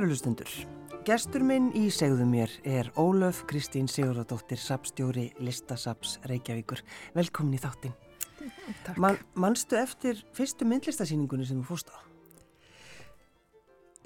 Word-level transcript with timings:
Kærulustundur, 0.00 0.48
gestur 1.04 1.42
minn 1.44 1.66
í 1.76 1.90
segðu 1.92 2.24
mér 2.24 2.52
er 2.64 2.86
Ólöf 2.96 3.42
Kristín 3.50 3.84
Sigurðardóttir, 3.84 4.56
sapstjóri 4.56 5.26
Listasaps 5.44 6.14
Reykjavíkur. 6.24 6.80
Velkomin 7.12 7.58
í 7.58 7.60
þáttin. 7.60 7.92
Takk. 8.86 8.96
Man, 8.96 9.18
manstu 9.36 9.76
eftir 9.76 10.22
fyrstu 10.32 10.64
myndlistasýningunni 10.70 11.44
sem 11.50 11.60
þú 11.60 11.68
fórst 11.68 11.92
á? 11.92 12.00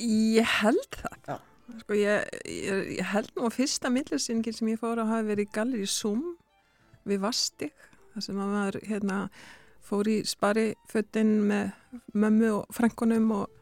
Ég 0.03 0.51
held 0.57 0.99
það. 0.99 1.15
Já. 1.31 1.37
Sko 1.85 2.01
ég, 2.01 2.27
ég, 2.43 2.91
ég 2.99 3.13
held 3.15 3.31
nú 3.39 3.47
að 3.47 3.61
fyrsta 3.61 3.95
myndlisýningin 3.95 4.59
sem 4.59 4.75
ég 4.75 4.83
fór 4.83 4.99
á 4.99 5.07
hafi 5.15 5.31
verið 5.31 5.47
í 5.47 5.55
Galleri 5.55 5.87
Zoom 5.87 6.33
við 7.07 7.23
Vastig. 7.23 7.71
Það 8.17 8.33
sem 8.33 8.43
að 8.43 8.57
maður 8.59 8.83
hérna, 8.91 9.25
fór 9.79 10.11
í 10.11 10.25
spari 10.27 10.73
föttin 10.91 11.37
með 11.47 11.71
mömmu 12.19 12.57
og 12.57 12.81
frænkonum 12.83 13.31
og, 13.39 13.54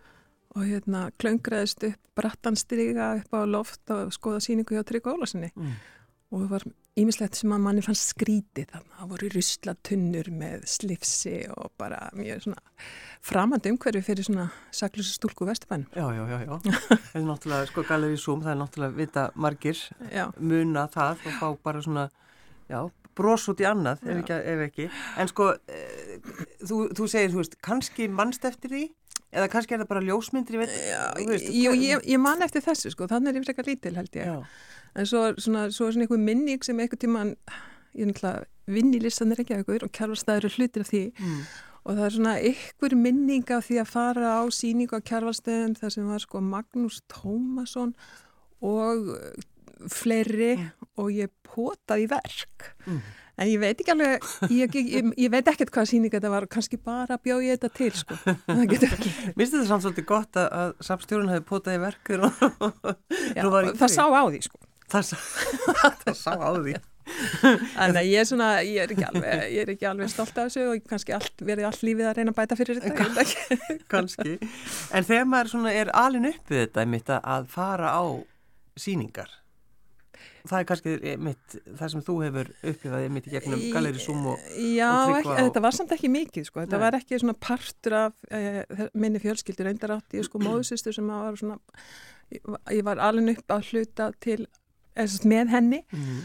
og 0.52 0.68
hérna, 0.68 1.06
klöngraðist 1.20 1.84
upp 1.88 1.98
brattanstryga 2.18 3.14
upp 3.22 3.32
á 3.32 3.40
loft 3.48 3.92
og 3.94 4.12
skoða 4.12 4.42
síningu 4.44 4.76
hjá 4.76 4.84
Trygg 4.84 5.08
Ólarsinni. 5.08 5.52
Mm. 5.56 5.74
Og 6.32 6.44
það 6.44 6.52
var 6.52 6.64
ímislegt 7.00 7.38
sem 7.38 7.52
að 7.52 7.62
manni 7.64 7.82
fannst 7.84 8.12
skrítið 8.12 8.68
þannig. 8.72 8.92
Það 8.98 9.10
voru 9.12 9.28
ruslatunnur 9.32 10.30
með 10.36 10.64
slifsi 10.68 11.34
og 11.52 11.72
bara 11.80 12.00
mjög 12.16 12.44
svona 12.44 12.86
framandi 13.24 13.72
umhverfi 13.72 14.02
fyrir 14.04 14.28
svona 14.28 14.46
saklusu 14.74 15.14
stúlku 15.16 15.48
Vesturbænum. 15.48 15.88
Já, 15.96 16.06
já, 16.16 16.24
já, 16.28 16.38
já. 16.44 16.78
Það 17.12 17.20
er 17.20 17.26
náttúrulega, 17.28 17.68
sko, 17.70 17.84
Galleri 17.88 18.18
Zoom, 18.20 18.42
það 18.44 18.54
er 18.54 18.60
náttúrulega 18.62 18.98
vita 18.98 19.28
margir 19.34 19.84
Já. 20.12 20.26
muna 20.40 20.88
það 20.92 21.24
og 21.28 21.38
fá 21.40 21.46
bara 21.64 21.84
svona, 21.84 22.08
já, 22.68 22.80
bros 23.18 23.46
út 23.52 23.62
í 23.62 23.68
annað, 23.68 24.02
ef 24.06 24.22
ekki, 24.22 24.38
ef 24.54 24.64
ekki. 24.68 24.88
En 25.20 25.30
sko, 25.30 25.52
e, 25.68 26.18
þú, 26.64 26.82
þú 26.98 27.08
segir, 27.12 27.32
þú 27.34 27.42
veist, 27.42 27.56
kannski 27.64 28.08
mannst 28.10 28.44
eftir 28.48 28.74
því? 28.74 28.84
Eða 29.32 29.48
kannski 29.52 29.76
er 29.76 29.82
það 29.82 29.90
bara 29.94 30.04
ljósmyndir, 30.04 30.58
ég 30.58 30.62
veit, 30.66 31.28
veist. 31.28 31.50
jú, 31.56 31.72
ég, 31.78 32.02
ég 32.04 32.20
man 32.20 32.44
eftir 32.44 32.64
þessu 32.64 32.92
sko, 32.92 33.08
þannig 33.08 33.32
er 33.32 33.40
ég 33.40 33.46
frekar 33.48 33.68
lítil 33.68 33.96
held 33.96 34.18
ég. 34.18 34.28
Já, 34.28 34.42
En 34.92 35.08
svo, 35.08 35.22
er 35.30 35.38
svona, 35.40 35.68
svo 35.72 35.86
er 35.88 35.94
svona 35.94 36.04
einhver 36.04 36.20
minning 36.20 36.64
sem 36.64 36.80
einhver 36.84 37.00
tíman, 37.00 37.30
ég 37.96 38.04
er 38.04 38.10
náttúrulega 38.10 38.42
vinn 38.72 38.94
í 38.94 39.00
listanir 39.02 39.40
ekki 39.42 39.58
aukur 39.60 39.86
og 39.86 39.92
kjærvalstæður 39.96 40.48
er 40.48 40.56
hlutir 40.56 40.84
af 40.84 40.90
því 40.90 41.02
mm. 41.10 41.38
og 41.82 41.96
það 41.96 42.04
er 42.04 42.14
svona 42.16 42.34
einhver 42.48 42.96
minning 42.98 43.54
af 43.56 43.66
því 43.68 43.78
að 43.82 43.90
fara 43.90 44.34
á 44.38 44.42
síningu 44.54 45.00
á 45.00 45.06
kjærvalstæðum 45.08 45.78
þar 45.80 45.94
sem 45.96 46.12
var 46.12 46.22
sko 46.22 46.42
Magnús 46.44 47.00
Tómasson 47.10 47.94
og 48.62 49.16
fleiri 49.90 50.54
og 51.00 51.10
ég 51.14 51.32
potaði 51.46 52.08
verk. 52.10 52.70
Mm. 52.86 53.02
En 53.40 53.48
ég 53.48 53.60
veit 53.62 53.78
ekki 53.80 53.92
alveg, 53.94 54.26
ég, 54.52 54.74
ég, 54.76 55.06
ég 55.24 55.30
veit 55.32 55.46
ekkert 55.48 55.72
hvað 55.72 55.88
síning 55.88 56.12
þetta 56.12 56.30
var, 56.30 56.44
kannski 56.52 56.76
bara 56.76 57.16
bjóð 57.22 57.46
ég 57.46 57.56
þetta 57.56 57.70
til, 57.78 57.90
sko. 57.96 58.18
Minnst 59.38 59.54
þetta 59.56 59.64
samt 59.70 59.86
svolítið 59.86 60.06
gott 60.10 60.36
að, 60.36 60.48
að 60.52 60.74
samstjórun 60.84 61.32
hefði 61.32 61.46
potað 61.48 61.78
í 61.78 61.82
verkur 61.82 62.26
og 62.28 62.42
Já, 63.32 63.46
það 63.80 63.88
sá 63.94 64.04
á 64.04 64.22
því, 64.28 64.42
sko. 64.46 64.60
það, 64.92 65.06
sá, 65.08 65.16
það 66.04 66.18
sá 66.20 66.32
á 66.36 66.50
því. 66.58 66.76
Þannig 67.42 67.98
að 67.98 68.08
ég 68.12 68.20
er 68.20 68.28
svona, 68.28 68.48
ég 68.62 68.84
er 68.84 68.92
ekki 68.94 69.06
alveg, 69.08 69.40
ég 69.50 69.64
er 69.64 69.72
ekki 69.74 69.88
alveg 69.90 70.12
stolt 70.12 70.36
af 70.36 70.46
þessu 70.52 70.68
og 70.70 70.84
kannski 70.92 71.16
allt, 71.16 71.42
verið 71.42 71.66
allt 71.66 71.82
lífið 71.88 72.10
að 72.12 72.20
reyna 72.20 72.34
að 72.34 72.38
bæta 72.38 72.58
fyrir 72.60 72.82
þetta. 72.84 73.24
Kanski. 73.90 74.36
En 74.94 75.08
þegar 75.08 75.26
maður 75.32 75.54
svona 75.56 75.72
er 75.80 75.90
alin 75.98 76.28
upp 76.30 76.52
við 76.52 76.66
þetta 76.66 76.86
mitt 76.92 77.10
að 77.16 77.48
fara 77.50 77.96
á 77.96 78.04
síningar, 78.78 79.32
það 80.48 80.56
er 80.58 80.66
kannski 80.70 80.94
mitt, 81.22 81.56
það 81.78 81.92
sem 81.94 82.04
þú 82.06 82.16
hefur 82.26 82.50
upplifaði 82.72 83.10
mitt 83.14 83.26
í 83.28 83.34
gegnum 83.34 83.62
Galeri 83.74 84.02
Zoom 84.02 84.26
og 84.32 84.46
Já, 84.56 84.88
og 85.08 85.16
ekki, 85.18 85.28
og- 85.32 85.40
þetta 85.42 85.62
var 85.66 85.76
samt 85.78 85.94
ekki 85.96 86.10
mikið, 86.12 86.48
sko. 86.48 86.60
Þetta 86.64 86.78
Nei. 86.78 86.84
var 86.86 86.98
ekki 87.00 87.20
svona 87.22 87.36
partur 87.48 87.96
af 88.00 88.12
eh, 88.30 88.62
minni 88.94 89.22
fjölskyldur, 89.22 89.68
reyndar 89.70 89.96
átti 89.98 90.20
ég 90.20 90.28
sko 90.28 90.38
móðsýstur 90.46 90.94
sem 90.96 91.06
var 91.12 91.36
svona, 91.40 91.58
ég 92.32 92.84
var- 92.86 93.02
alveg 93.02 93.38
upp 93.38 93.56
að 93.58 93.72
hluta 93.72 94.10
til, 94.20 94.46
sagt 94.96 95.24
með 95.28 95.52
henni 95.56 95.82
mm. 95.92 96.22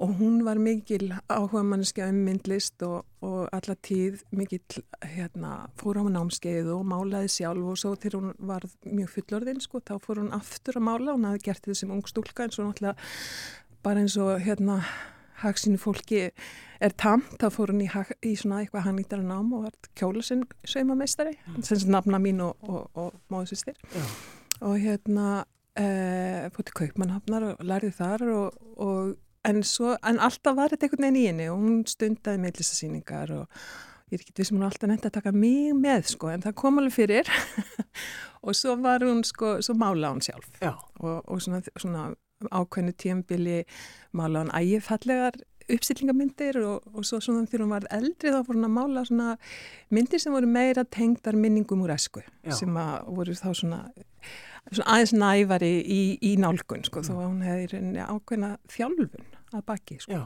Og 0.00 0.14
hún 0.18 0.40
var 0.44 0.58
mikil 0.58 1.12
áhuga 1.28 1.62
manneskja 1.62 2.08
um 2.08 2.22
myndlist 2.26 2.82
og, 2.82 3.04
og 3.20 3.48
alla 3.52 3.76
tíð 3.86 4.22
mikil 4.32 4.82
hérna, 5.04 5.68
fór 5.78 6.00
á 6.00 6.04
námskeið 6.08 6.72
og 6.74 6.86
málaði 6.88 7.30
sjálf 7.30 7.72
og 7.74 7.78
svo 7.78 7.94
til 8.00 8.16
hún 8.16 8.32
var 8.38 8.64
mjög 8.86 9.12
fullorðin 9.16 9.60
sko, 9.62 9.82
þá 9.84 9.98
fór 10.02 10.22
hún 10.24 10.34
aftur 10.34 10.80
að 10.80 10.86
mála. 10.88 11.14
Hún 11.14 11.28
hafði 11.28 11.44
gert 11.46 11.66
þetta 11.66 11.80
sem 11.82 11.94
ung 11.94 12.06
stúlka 12.08 12.46
eins 12.46 12.58
og 12.58 12.70
náttúrulega 12.70 12.96
bara 13.82 14.02
eins 14.02 14.16
og 14.16 14.40
hérna 14.42 14.80
hagsinu 15.42 15.78
fólki 15.80 16.28
er 16.82 16.94
tamt 16.98 17.34
þá 17.40 17.48
fór 17.54 17.72
hún 17.72 17.84
í, 17.84 17.88
í 18.26 18.34
svona 18.38 18.62
eitthvað 18.62 18.86
hannýttara 18.88 19.26
nám 19.26 19.50
og 19.56 19.66
var 19.66 19.90
kjólasinn 19.98 20.44
saumameistari 20.64 21.34
sem 21.60 21.78
sem 21.78 21.90
nafna 21.92 22.20
mín 22.22 22.42
og, 22.44 22.56
og, 22.62 22.86
og 22.94 23.18
móðsýstir 23.32 23.78
Já. 23.94 24.04
og 24.60 24.78
hérna 24.82 25.44
e, 25.74 25.86
fór 26.54 26.68
til 26.68 26.78
Kaupmannhafnar 26.78 27.48
og 27.52 27.66
lærði 27.66 27.92
þar 27.98 28.26
og, 28.36 28.62
og 28.76 29.14
en, 29.48 29.62
svo, 29.66 29.96
en 30.06 30.20
alltaf 30.22 30.56
var 30.58 30.72
þetta 30.72 30.88
einhvern 30.88 31.06
veginn 31.06 31.20
í 31.20 31.24
henni 31.28 31.48
og 31.52 31.62
hún 31.62 31.80
stundaði 31.88 32.42
meðlistasýningar 32.44 33.32
og 33.36 33.62
ég 34.12 34.18
er 34.18 34.24
ekki 34.24 34.36
vissum 34.42 34.58
hún 34.60 34.68
alltaf 34.68 34.90
nefndi 34.90 35.08
að 35.08 35.16
taka 35.18 35.32
mig 35.34 35.72
með 35.78 36.10
sko 36.12 36.32
en 36.32 36.44
það 36.44 36.58
kom 36.62 36.82
alveg 36.82 36.96
fyrir. 36.98 37.32
Og 38.42 38.56
svo 38.58 38.72
var 38.82 39.04
hún 39.06 39.20
sko, 39.22 39.60
svo 39.62 39.76
mála 39.78 40.08
hún 40.10 40.22
sjálf. 40.24 40.48
Já, 40.58 40.72
og, 40.74 41.20
og 41.30 41.42
svona, 41.44 41.60
svona 41.78 42.08
ákveðnu 42.50 42.94
tíambili 42.98 43.60
mála 44.18 44.42
hún 44.42 44.50
ægifallegar 44.58 45.38
uppstillingamyndir 45.70 46.58
og, 46.64 46.88
og 46.94 47.06
svo 47.06 47.20
svona 47.22 47.46
þegar 47.46 47.64
hún 47.66 47.74
var 47.76 47.86
eldri 47.94 48.32
þá 48.34 48.40
fór 48.46 48.58
hún 48.58 48.68
að 48.68 48.74
mála 48.78 49.04
svona 49.08 49.30
myndir 49.94 50.22
sem 50.22 50.34
voru 50.34 50.50
meira 50.50 50.84
tengdar 50.84 51.38
minningum 51.38 51.84
úr 51.86 51.94
esku 51.94 52.22
Já. 52.46 52.54
sem 52.58 52.76
að 52.80 53.08
voru 53.18 53.36
þá 53.38 53.48
svona, 53.54 53.80
svona 54.72 54.90
aðeins 54.96 55.14
nævari 55.16 55.72
í, 55.82 56.02
í 56.22 56.36
nálgun 56.40 56.84
sko 56.88 57.02
þó 57.06 57.14
að 57.18 57.26
hún 57.28 57.42
hefði 57.46 57.82
ákveðna 58.06 58.54
þjálfun 58.72 59.26
að 59.52 59.66
baki 59.68 59.98
sko. 60.00 60.12
já, 60.16 60.22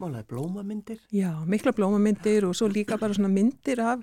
málaði 0.00 0.26
blómamyndir. 0.30 0.98
Já, 1.12 1.30
mikla 1.48 1.72
blómamyndir 1.76 2.44
og 2.48 2.54
svo 2.56 2.68
líka 2.72 2.96
bara 3.00 3.12
svona 3.16 3.28
myndir 3.32 3.80
af 3.84 4.00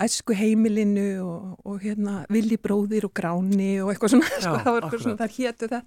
æsku 0.00 0.36
heimilinu 0.36 1.06
og, 1.24 1.58
og 1.64 1.80
hérna 1.84 2.22
villi 2.32 2.56
bróðir 2.60 3.04
og 3.08 3.12
gráni 3.16 3.74
og 3.84 3.92
eitthvað 3.92 4.14
svona, 4.14 4.30
sko, 4.40 4.56
það 4.64 4.76
var 4.78 4.88
svona, 4.96 5.18
það 5.20 5.34
hétu 5.36 5.68
þetta 5.68 5.82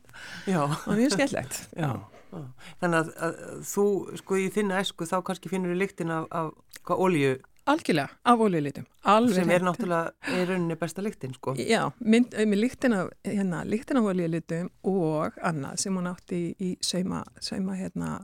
Já, 0.53 0.62
og 0.66 0.96
mjög 1.00 1.16
skemmtlegt. 1.18 1.59
já. 1.78 1.91
Þannig 2.31 3.00
að, 3.00 3.13
að 3.28 3.38
þú, 3.69 3.85
sko, 4.22 4.40
í 4.40 4.50
þinna 4.56 4.81
esku 4.84 5.07
þá 5.09 5.17
kannski 5.28 5.51
finnur 5.51 5.73
þú 5.73 5.79
lyktin 5.84 6.13
af, 6.16 6.28
af 6.31 6.51
hvað 6.88 7.06
olíu 7.07 7.38
Algjörlega, 7.69 8.09
af 8.25 8.40
olíulitum. 8.41 8.85
Alveg 9.12 9.35
sem 9.35 9.51
er 9.53 9.62
náttúrulega 9.62 10.31
í 10.34 10.45
rauninni 10.50 10.78
besta 10.79 11.03
lyktin, 11.06 11.36
sko. 11.38 11.54
Já, 11.59 11.83
mynd, 12.01 12.33
með 12.50 12.62
líktin 12.63 12.95
af, 12.98 13.12
hérna, 13.27 13.59
líktin 13.68 14.00
af 14.00 14.07
olíulitum 14.09 14.71
og 14.89 15.38
annað 15.45 15.83
sem 15.83 16.00
hún 16.00 16.09
átti 16.09 16.39
í, 16.39 16.54
í 16.57 16.69
sauma, 16.81 17.21
sauma 17.45 17.77
hérna 17.77 18.24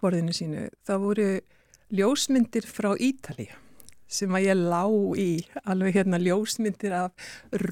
borðinu 0.00 0.32
sínu. 0.32 0.70
Það 0.88 1.04
voru 1.04 1.28
ljósmyndir 1.92 2.70
frá 2.70 2.94
Ítalíu 2.96 3.52
sem 4.10 4.34
að 4.34 4.46
ég 4.48 4.58
lá 4.58 4.82
í, 5.18 5.28
alveg 5.70 5.94
hérna 6.00 6.18
ljósmyndir 6.20 6.94
af 6.98 7.12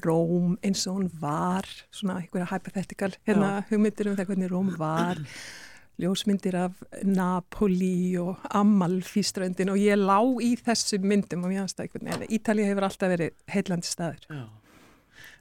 Róm 0.01 0.55
eins 0.63 0.85
og 0.87 0.99
hún 1.01 1.09
var, 1.21 1.67
svona 1.91 2.19
einhverja 2.21 2.49
hypothetical 2.53 3.11
hérna 3.27 3.57
hugmyndir 3.69 4.09
um 4.11 4.15
það 4.19 4.31
hvernig 4.31 4.51
Róm 4.53 4.69
var, 4.79 5.19
ljósmyndir 6.01 6.55
af 6.55 6.77
Napoli 7.03 8.15
og 8.21 8.39
Amalfíströndin 8.55 9.71
og 9.73 9.81
ég 9.81 9.99
lá 9.99 10.19
í 10.39 10.53
þessum 10.63 11.03
myndum 11.11 11.43
og 11.43 11.51
mér 11.51 11.67
veginn. 11.67 12.23
Ítalía 12.31 12.69
hefur 12.71 12.87
alltaf 12.87 13.11
verið 13.11 13.35
heillandi 13.51 13.89
staður. 13.89 14.23
Já. 14.31 14.45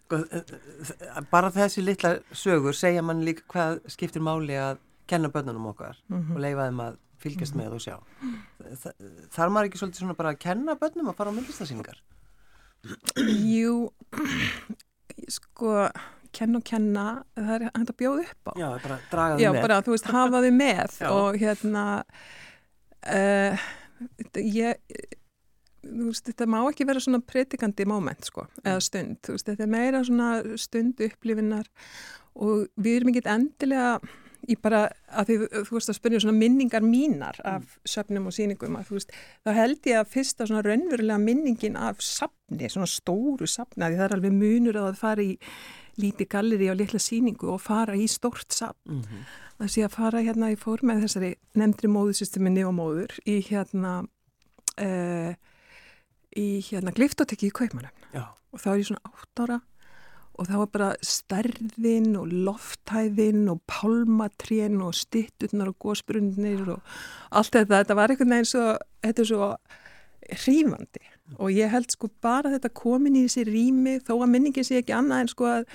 Sko, 0.09 0.19
eh, 0.33 0.43
eh, 0.43 1.21
bara 1.31 1.51
þessi 1.55 1.83
litla 1.85 2.17
sögur 2.33 2.75
segja 2.75 3.03
mann 3.05 3.23
líka 3.27 3.45
hvað 3.53 3.83
skiptir 3.93 4.25
máli 4.25 4.57
að 4.59 4.79
kenna 5.07 5.29
börnunum 5.29 5.71
okkar 5.71 5.97
Mhm. 6.09 6.35
og 6.35 6.41
leifa 6.41 6.67
þeim 6.69 6.81
að 6.81 6.97
fylgjast 7.23 7.57
með 7.59 7.77
og 7.79 7.83
sjá. 7.85 7.97
Þa, 8.83 8.93
þarf 9.35 9.55
maður 9.55 9.71
ekki 9.71 9.81
svolítið 9.83 10.05
svona 10.05 10.19
bara 10.19 10.35
að 10.35 10.41
kenna 10.45 10.77
börnum 10.79 11.11
að 11.13 11.19
fara 11.19 11.33
á 11.33 11.37
myndlistasýningar? 11.39 12.01
Jú, 13.59 13.75
sko, 15.33 15.75
kenn 16.37 16.59
og 16.59 16.65
kenna, 16.69 17.07
það 17.37 17.55
er 17.57 17.65
hægt 17.69 17.93
að 17.93 18.01
bjóða 18.03 18.27
upp 18.27 18.51
á. 18.51 18.53
Já, 18.61 18.69
bara 18.85 18.99
draga 19.11 19.41
Já, 19.43 19.51
með. 19.53 19.63
bara, 19.67 19.79
þú 19.87 19.95
veist, 19.95 20.11
hafa 20.15 20.43
þau 20.45 20.51
með 20.59 20.99
Já. 21.01 21.09
og 21.11 21.39
hérna, 21.43 21.87
uh, 23.17 23.67
ég, 24.39 24.79
þú 25.83 26.11
veist, 26.11 26.29
þetta 26.31 26.49
má 26.55 26.61
ekki 26.63 26.87
vera 26.89 27.03
svona 27.03 27.23
predikandi 27.25 27.89
moment, 27.89 28.31
sko, 28.31 28.47
eða 28.63 28.79
stund, 28.85 29.19
þú 29.27 29.37
veist, 29.37 29.51
þetta 29.51 29.67
er 29.67 29.75
meira 29.75 30.05
svona 30.07 30.31
stund 30.61 31.03
upplifinnar 31.09 31.69
og 32.39 32.69
við 32.79 33.01
erum 33.01 33.13
ekkit 33.13 33.31
endilega 33.33 33.99
í 34.49 34.57
bara 34.61 34.85
að 35.09 35.31
því 35.31 35.37
þú 35.69 35.77
veist 35.77 35.93
að 35.93 35.99
spyrja 35.99 36.21
svona 36.25 36.39
minningar 36.39 36.85
mínar 36.85 37.41
af 37.47 37.75
söfnum 37.89 38.29
og 38.31 38.37
sýningum 38.37 38.79
að 38.79 38.89
þú 38.89 38.99
veist, 38.99 39.13
þá 39.45 39.51
held 39.59 39.91
ég 39.91 40.01
að 40.01 40.15
fyrsta 40.15 40.47
svona 40.49 40.63
raunverulega 40.67 41.19
minningin 41.23 41.77
af 41.77 42.01
safni, 42.05 42.71
svona 42.73 42.89
stóru 42.91 43.49
safni, 43.49 43.85
að 43.85 43.93
því 43.93 44.01
það 44.01 44.07
er 44.09 44.17
alveg 44.17 44.39
munur 44.39 44.81
að 44.81 44.89
það 44.89 45.03
fara 45.03 45.27
í 45.27 45.37
lítið 45.99 46.31
galleri 46.31 46.71
á 46.71 46.75
litla 46.79 47.03
sýningu 47.03 47.51
og 47.53 47.61
fara 47.61 47.97
í 47.99 48.07
stórt 48.09 48.55
safn. 48.55 48.79
Mm 48.87 49.03
-hmm. 49.03 49.23
að 49.59 49.73
sé 49.75 49.85
að 49.85 49.97
fara 49.97 50.23
hérna, 50.23 50.51
ég 50.51 50.63
fór 50.63 50.83
með 50.83 51.03
þessari 51.05 51.35
nefndri 51.55 51.89
móðusysteminni 51.89 52.65
og 52.65 52.75
móður 52.75 53.19
í 53.27 53.41
hérna 53.43 54.07
uh, 54.79 55.33
í 56.37 56.49
hérna 56.71 56.95
gliftotekki 56.95 57.51
í 57.51 57.55
Kaupmannum 57.55 57.91
Já, 58.15 58.25
og 58.53 58.63
þá 58.63 58.71
er 58.71 58.79
ég 58.79 58.89
svona 58.91 59.11
átt 59.11 59.43
ára 59.45 59.61
og 60.39 60.47
það 60.47 60.61
var 60.63 60.71
bara 60.75 60.89
stærðin 61.03 62.13
og 62.19 62.33
lofthæðin 62.47 63.49
og 63.51 63.61
pálmatrén 63.71 64.79
og 64.87 64.95
stitturnar 64.95 65.73
og 65.73 65.79
gósbrunnir 65.83 66.63
og 66.77 66.99
allt 67.35 67.57
þetta, 67.57 67.81
þetta 67.81 67.99
var 67.99 68.15
einhvern 68.15 68.35
veginn 68.37 68.51
svo, 68.53 68.67
þetta 69.03 69.25
er 69.25 69.31
svo 69.33 69.49
hrífandi. 70.29 71.07
Og 71.39 71.53
ég 71.53 71.73
held 71.73 71.91
sko 71.93 72.11
bara 72.23 72.53
þetta 72.55 72.71
komin 72.71 73.19
í 73.19 73.25
þessi 73.27 73.49
rými 73.49 73.99
þó 74.07 74.15
að 74.21 74.31
minningin 74.35 74.67
sé 74.67 74.79
ekki 74.81 74.95
annað 74.97 75.25
en 75.25 75.33
sko 75.35 75.51
að, 75.51 75.67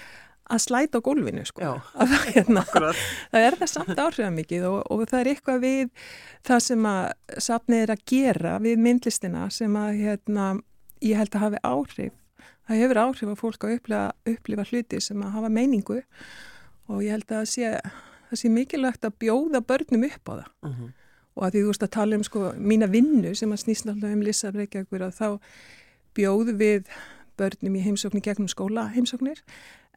að 0.56 0.63
slæta 0.63 1.04
á 1.04 1.06
gólfinu 1.06 1.45
sko. 1.50 1.75
Það, 2.00 2.18
hérna, 2.31 2.66
það 2.71 3.44
er 3.44 3.59
það 3.59 3.74
samt 3.75 4.04
áhrifamikið 4.07 4.68
og, 4.71 4.81
og 4.88 5.06
það 5.12 5.19
er 5.19 5.33
eitthvað 5.33 5.63
við 5.68 6.09
það 6.48 6.66
sem 6.69 6.92
að 6.94 7.38
safnið 7.51 7.83
er 7.83 7.95
að 7.98 8.09
gera 8.16 8.57
við 8.63 8.83
myndlistina 8.88 9.48
sem 9.51 9.80
að 9.80 10.04
hérna, 10.07 10.51
ég 11.04 11.19
held 11.19 11.36
að 11.36 11.50
hafi 11.50 11.66
áhrif 11.68 12.19
það 12.68 12.81
hefur 12.83 13.01
áhrif 13.04 13.30
að 13.30 13.39
fólk 13.42 13.68
að 13.68 13.77
upplifa, 13.77 14.07
upplifa 14.33 14.68
hluti 14.71 15.01
sem 15.04 15.21
að 15.21 15.38
hafa 15.38 15.54
meiningu 15.54 16.01
og 16.88 17.04
ég 17.04 17.15
held 17.15 17.31
að 17.31 17.45
sé, 17.51 17.71
það 18.30 18.42
sé 18.42 18.51
mikilvægt 18.51 19.07
að 19.07 19.18
bjóða 19.24 19.63
börnum 19.63 20.10
upp 20.10 20.30
á 20.30 20.33
það 20.33 20.44
uh 20.44 20.69
mhm. 20.69 20.83
-huh 20.83 20.92
og 21.33 21.48
að 21.48 21.56
því 21.56 21.62
þú 21.62 21.69
veist 21.71 21.86
að 21.86 21.94
tala 21.95 22.18
um 22.18 22.25
sko 22.25 22.42
mína 22.62 22.89
vinnu 22.92 23.33
sem 23.38 23.54
að 23.54 23.63
snýst 23.63 23.88
náttúrulega 23.88 24.18
um 24.18 24.25
Lissa 24.27 24.51
Breykjavíkur 24.54 25.06
að 25.07 25.15
þá 25.18 25.27
bjóðu 26.18 26.57
við 26.60 26.92
börnum 27.39 27.77
í 27.77 27.83
heimsóknir 27.88 28.25
gegnum 28.25 28.51
skóla 28.51 28.86
heimsóknir 28.94 29.42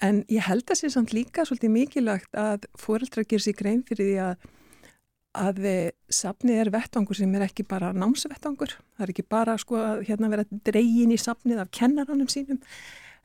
en 0.05 0.23
ég 0.33 0.47
held 0.49 0.65
að 0.71 0.81
sé 0.81 0.93
samt 0.93 1.13
líka 1.17 1.45
svolítið 1.45 1.75
mikilvægt 1.75 2.39
að 2.41 2.65
fóreldra 2.81 3.25
ger 3.29 3.43
sér 3.45 3.57
grein 3.59 3.83
fyrir 3.85 4.09
því 4.09 4.17
að 4.25 4.49
að 5.37 5.63
safnið 6.13 6.61
er 6.65 6.73
vettvangur 6.75 7.19
sem 7.19 7.35
er 7.37 7.47
ekki 7.47 7.67
bara 7.69 7.93
námsvettvangur, 7.97 8.77
það 8.97 9.07
er 9.07 9.13
ekki 9.15 9.27
bara 9.29 9.57
sko 9.61 9.81
að 9.81 10.05
hérna 10.09 10.31
vera 10.33 10.47
dregin 10.69 11.15
í 11.15 11.19
safnið 11.21 11.65
af 11.65 11.73
kennaranum 11.77 12.31
sínum, 12.33 12.63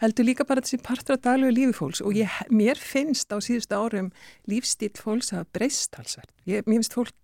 heldur 0.01 0.27
líka 0.27 0.45
bara 0.49 0.63
þessi 0.63 0.81
partur 0.81 1.17
af 1.17 1.23
daglegu 1.25 1.53
lífi 1.55 1.77
fólks 1.77 2.01
og 2.01 2.17
ég, 2.17 2.29
mér 2.49 2.79
finnst 2.81 3.31
á 3.31 3.37
síðustu 3.43 3.77
árum 3.77 4.11
lífstíl 4.49 4.93
fólks 4.97 5.31
að 5.37 5.49
breyst 5.53 5.97
halsverð, 5.99 6.33
mér 6.47 6.79
finnst 6.79 6.97
fólk 6.97 7.15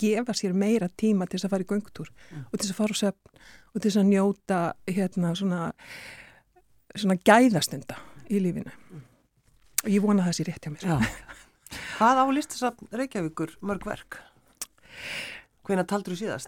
gefa 0.00 0.34
sér 0.36 0.54
meira 0.56 0.88
tíma 0.88 1.26
til 1.26 1.38
þess 1.38 1.48
að 1.48 1.54
fara 1.54 1.64
í 1.64 1.70
göngutúr 1.70 2.10
mm. 2.12 2.44
og 2.50 2.58
til 2.58 2.66
þess 2.66 2.74
að 2.74 2.80
fara 2.80 2.96
á 2.96 3.02
söfn 3.02 3.40
og 3.72 3.80
til 3.80 3.88
þess 3.88 4.00
að 4.02 4.10
njóta 4.10 4.60
hérna 4.90 5.32
svona, 5.38 5.60
svona 6.94 7.18
gæðastunda 7.24 7.98
í 8.28 8.42
lífinu 8.44 8.72
mm. 8.72 9.04
og 9.84 9.90
ég 9.92 10.04
vona 10.04 10.26
það 10.26 10.38
sé 10.38 10.48
rétt 10.50 10.68
hjá 10.68 10.74
mér 10.74 10.86
Já. 10.86 10.96
Hvað 11.96 12.22
á 12.22 12.24
listasafn 12.36 12.92
Reykjavíkur 12.92 13.56
mörg 13.64 13.88
verk? 13.88 14.20
Hvena 15.66 15.82
taldur 15.88 16.14
þú 16.14 16.18
síðast? 16.20 16.46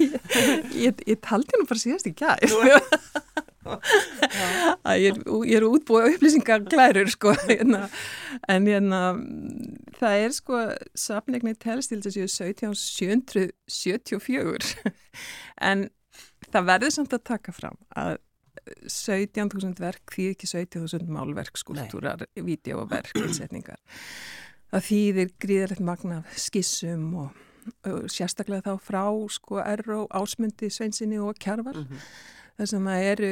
ég, 0.00 0.14
ég, 0.72 1.02
ég 1.04 1.18
taldi 1.24 1.60
nú 1.60 1.66
bara 1.68 1.82
síðast 1.82 2.08
í 2.08 2.14
gæð 2.16 2.52
ég, 4.98 5.18
ég 5.46 5.56
er 5.58 5.64
útbúið 5.66 6.16
upplýsingar 6.16 6.64
glærur 6.66 7.10
sko 7.12 7.34
hérna. 7.48 7.88
en 8.50 8.66
hérna 8.66 9.00
það 10.00 10.14
er 10.24 10.32
sko 10.34 10.54
safnegni 10.98 11.54
telst 11.62 11.92
til 11.92 12.02
þess 12.02 12.40
að 12.42 12.48
1774 12.66 14.92
en 15.70 15.78
það 16.48 16.68
verður 16.72 16.92
samt 16.96 17.16
að 17.16 17.26
taka 17.32 17.50
fram 17.54 17.78
að 17.94 18.12
17.000 18.86 19.80
verk 19.82 20.12
því 20.14 20.24
ekki 20.36 20.46
17.000 20.46 21.08
málverk, 21.10 21.56
skúltúrar, 21.58 22.22
videóverk, 22.36 23.10
innsetningar 23.18 23.80
það 24.72 24.86
þýðir 24.90 25.32
gríðarlegt 25.44 25.86
magna 25.86 26.20
skissum 26.34 27.08
og, 27.24 27.40
og 27.86 28.06
sérstaklega 28.10 28.72
þá 28.72 28.86
frá 28.90 29.04
sko 29.30 29.62
erro 29.64 30.04
ásmundi 30.10 30.72
sveinsinni 30.72 31.20
og 31.22 31.36
kjarvar 31.38 31.76
mm 31.76 31.90
-hmm 31.90 32.40
sem 32.68 32.86
að 32.90 33.06
eru, 33.12 33.30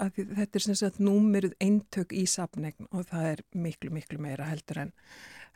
að 0.00 0.22
þetta 0.38 0.58
er 0.58 0.64
sem 0.64 0.78
sagt 0.78 1.02
númeruð 1.02 1.52
eintök 1.62 2.14
í 2.16 2.24
sapnegn 2.30 2.88
og 2.90 3.08
það 3.10 3.28
er 3.32 3.42
miklu, 3.66 3.92
miklu 3.94 4.20
meira 4.22 4.46
heldur 4.48 4.84
en, 4.84 4.92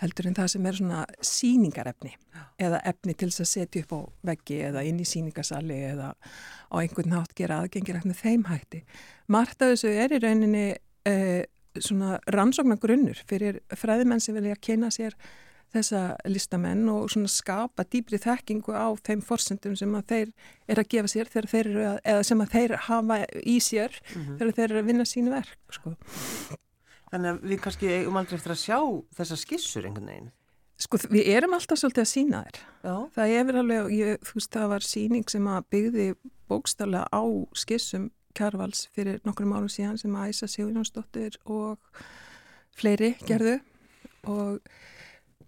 heldur 0.02 0.28
en 0.28 0.36
það 0.38 0.50
sem 0.54 0.69
er 0.69 0.78
svona 0.78 1.02
síningarefni 1.31 2.14
eða 2.62 2.82
efni 2.90 3.14
til 3.14 3.31
þess 3.31 3.44
að 3.44 3.50
setja 3.52 3.84
upp 3.84 3.94
á 3.94 4.00
veggi 4.32 4.60
eða 4.69 4.84
inn 4.88 5.00
í 5.00 5.08
síningasali 5.08 5.81
eða 5.92 6.12
á 6.14 6.75
einhvern 6.81 7.14
nátt 7.14 7.36
gera 7.38 7.62
aðgengilegt 7.62 8.08
með 8.10 8.22
þeim 8.22 8.46
hætti. 8.50 8.84
Margt 9.31 9.62
af 9.62 9.75
þessu 9.75 9.94
er 9.94 10.14
í 10.14 10.22
rauninni 10.25 10.66
eh, 11.08 11.44
svona 11.81 12.19
rannsóknar 12.31 12.79
grunnur 12.82 13.19
fyrir 13.29 13.61
fræðimenn 13.75 14.23
sem 14.23 14.37
vilja 14.37 14.56
kena 14.61 14.91
sér 14.94 15.17
þessa 15.75 16.03
listamenn 16.31 16.87
og 16.93 17.09
svona 17.11 17.31
skapa 17.31 17.85
dýbri 17.91 18.21
þekkingu 18.23 18.75
á 18.75 18.94
þeim 19.06 19.25
forsendum 19.26 19.75
sem 19.79 19.94
að 19.99 20.06
þeir 20.12 20.31
er 20.71 20.81
að 20.81 20.91
gefa 20.94 21.11
sér 21.11 21.31
þegar 21.32 21.50
þeir 21.50 21.71
eru 21.73 21.87
að, 21.88 21.99
eða 22.12 22.29
sem 22.29 22.44
að 22.44 22.55
þeir 22.55 22.76
hafa 22.87 23.19
í 23.43 23.56
sér 23.59 23.99
mm 23.99 24.21
-hmm. 24.21 24.38
þegar 24.38 24.55
þeir 24.59 24.69
eru 24.69 24.82
að 24.82 24.88
vinna 24.93 25.09
sínu 25.09 25.35
verk 25.35 25.75
sko. 25.75 25.97
Þannig 27.11 27.31
að 27.31 27.43
við 27.50 27.61
kannski 27.67 27.93
um 28.06 28.17
aldrei 28.17 28.38
eftir 28.38 28.55
að 28.55 28.62
sjá 28.62 28.79
þessa 29.19 29.37
skissur 29.38 29.87
einhvern 29.87 30.11
veginn 30.12 30.32
Sko 30.75 30.99
við 31.06 31.29
erum 31.31 31.55
alltaf 31.55 31.79
svolítið 31.79 32.03
að 32.03 32.11
sína 32.11 32.41
þér 32.44 32.56
Já. 32.82 32.94
það 33.15 33.32
er 33.35 33.44
verið 33.47 33.61
alveg, 33.61 33.93
ég, 33.94 34.25
þú 34.27 34.35
veist 34.35 34.56
það 34.56 34.69
var 34.73 34.87
síning 34.87 35.29
sem 35.31 35.47
að 35.47 35.67
byggði 35.70 36.06
bókstallega 36.50 37.06
á 37.15 37.23
skissum 37.55 38.09
Kjárvals 38.34 38.88
fyrir 38.94 39.20
nokkrum 39.26 39.54
árum 39.56 39.70
síðan 39.72 40.00
sem 40.00 40.16
Æsa 40.25 40.48
Sigurjónsdóttir 40.50 41.38
og 41.44 41.79
fleiri 42.74 43.14
gerðu 43.29 43.60
og 44.31 44.60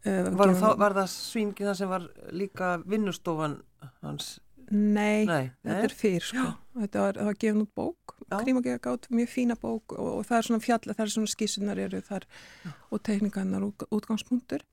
Uh, 0.07 0.28
var, 0.38 0.52
þá, 0.55 0.66
var 0.78 0.95
það 0.95 1.07
svingina 1.11 1.73
sem 1.75 1.88
var 1.90 2.05
líka 2.31 2.76
vinnustofan 2.87 3.57
hans? 4.05 4.37
Nei, 4.71 5.26
Nei. 5.26 5.49
þetta 5.62 5.87
er 5.87 5.95
fyrr 5.95 6.26
sko. 6.26 6.45
Þetta 6.76 7.02
var, 7.02 7.19
var 7.28 7.38
gefn 7.43 7.62
út 7.62 7.73
bók, 7.78 8.14
Krímagega 8.31 8.81
gátt, 8.83 9.07
mjög 9.14 9.31
fína 9.31 9.57
bók 9.59 9.95
og, 9.95 10.09
og 10.19 10.25
það 10.26 10.38
er 10.38 10.47
svona 10.49 10.64
fjalla, 10.64 10.95
það 10.97 11.05
er 11.05 11.12
svona 11.14 11.33
skísunar 11.33 11.81
eru 11.81 12.00
þar 12.07 12.26
Já. 12.26 12.73
og 12.90 13.02
teikningarnar 13.07 13.66
út, 13.66 13.87
útgangspunktur. 13.95 14.64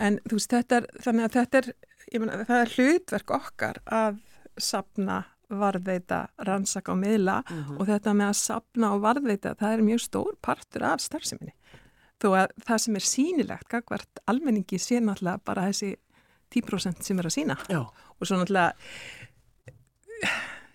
En 0.00 0.16
þú 0.24 0.38
veist, 0.38 0.52
þetta 0.52 0.80
er, 0.80 0.88
þannig 1.04 1.28
að 1.28 1.36
þetta 1.36 1.60
er, 1.60 1.70
ég 2.12 2.24
menna, 2.24 2.38
það 2.48 2.62
er 2.64 2.74
hlutverk 2.76 3.34
okkar 3.38 3.82
að 4.00 4.22
sapna 4.68 5.20
varðveita, 5.48 6.26
rannsaka 6.44 6.92
og 6.92 6.98
miðla 7.00 7.42
mhm. 7.42 7.62
-huh. 7.62 7.80
og 7.80 7.86
þetta 7.86 8.14
með 8.14 8.28
að 8.28 8.40
sapna 8.42 8.92
og 8.94 9.00
varðveita, 9.02 9.54
það 9.54 9.72
er 9.72 9.86
mjög 9.86 10.00
stór 10.04 10.36
partur 10.42 10.84
af 10.84 11.00
starfseminni 11.00 11.54
þó 12.18 12.28
að 12.34 12.52
það 12.66 12.78
sem 12.78 12.96
er 12.96 13.04
sínilegt 13.06 13.68
gagvart 13.68 14.20
almenningi 14.26 14.78
sé 14.78 15.00
náttúrulega 15.00 15.40
bara 15.44 15.68
þessi 15.68 15.96
10% 16.50 17.02
sem 17.02 17.18
er 17.18 17.26
að 17.26 17.36
sína 17.36 17.56
Já. 17.68 17.86
og 18.18 18.26
svo 18.26 18.36
náttúrulega 18.36 18.72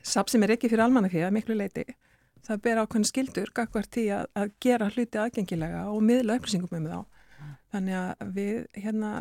sap 0.04 0.30
sem 0.30 0.44
er 0.44 0.56
ekki 0.56 0.70
fyrir 0.70 0.86
almannafíða 0.86 1.32
miklu 1.32 1.56
leiti, 1.56 1.84
það 2.48 2.62
ber 2.62 2.78
ákveðin 2.84 3.08
skildur 3.08 3.52
gagvart 3.54 3.92
því 3.92 4.08
að, 4.20 4.26
að 4.36 4.52
gera 4.60 4.90
hluti 4.90 5.18
aðgengilega 5.20 5.90
og 5.92 6.02
miðla 6.02 6.38
upplýsingum 6.40 6.78
um 6.80 6.88
þá 6.88 7.06
þannig 7.74 7.96
að 7.98 8.34
við 8.34 8.66
hérna 8.74 9.12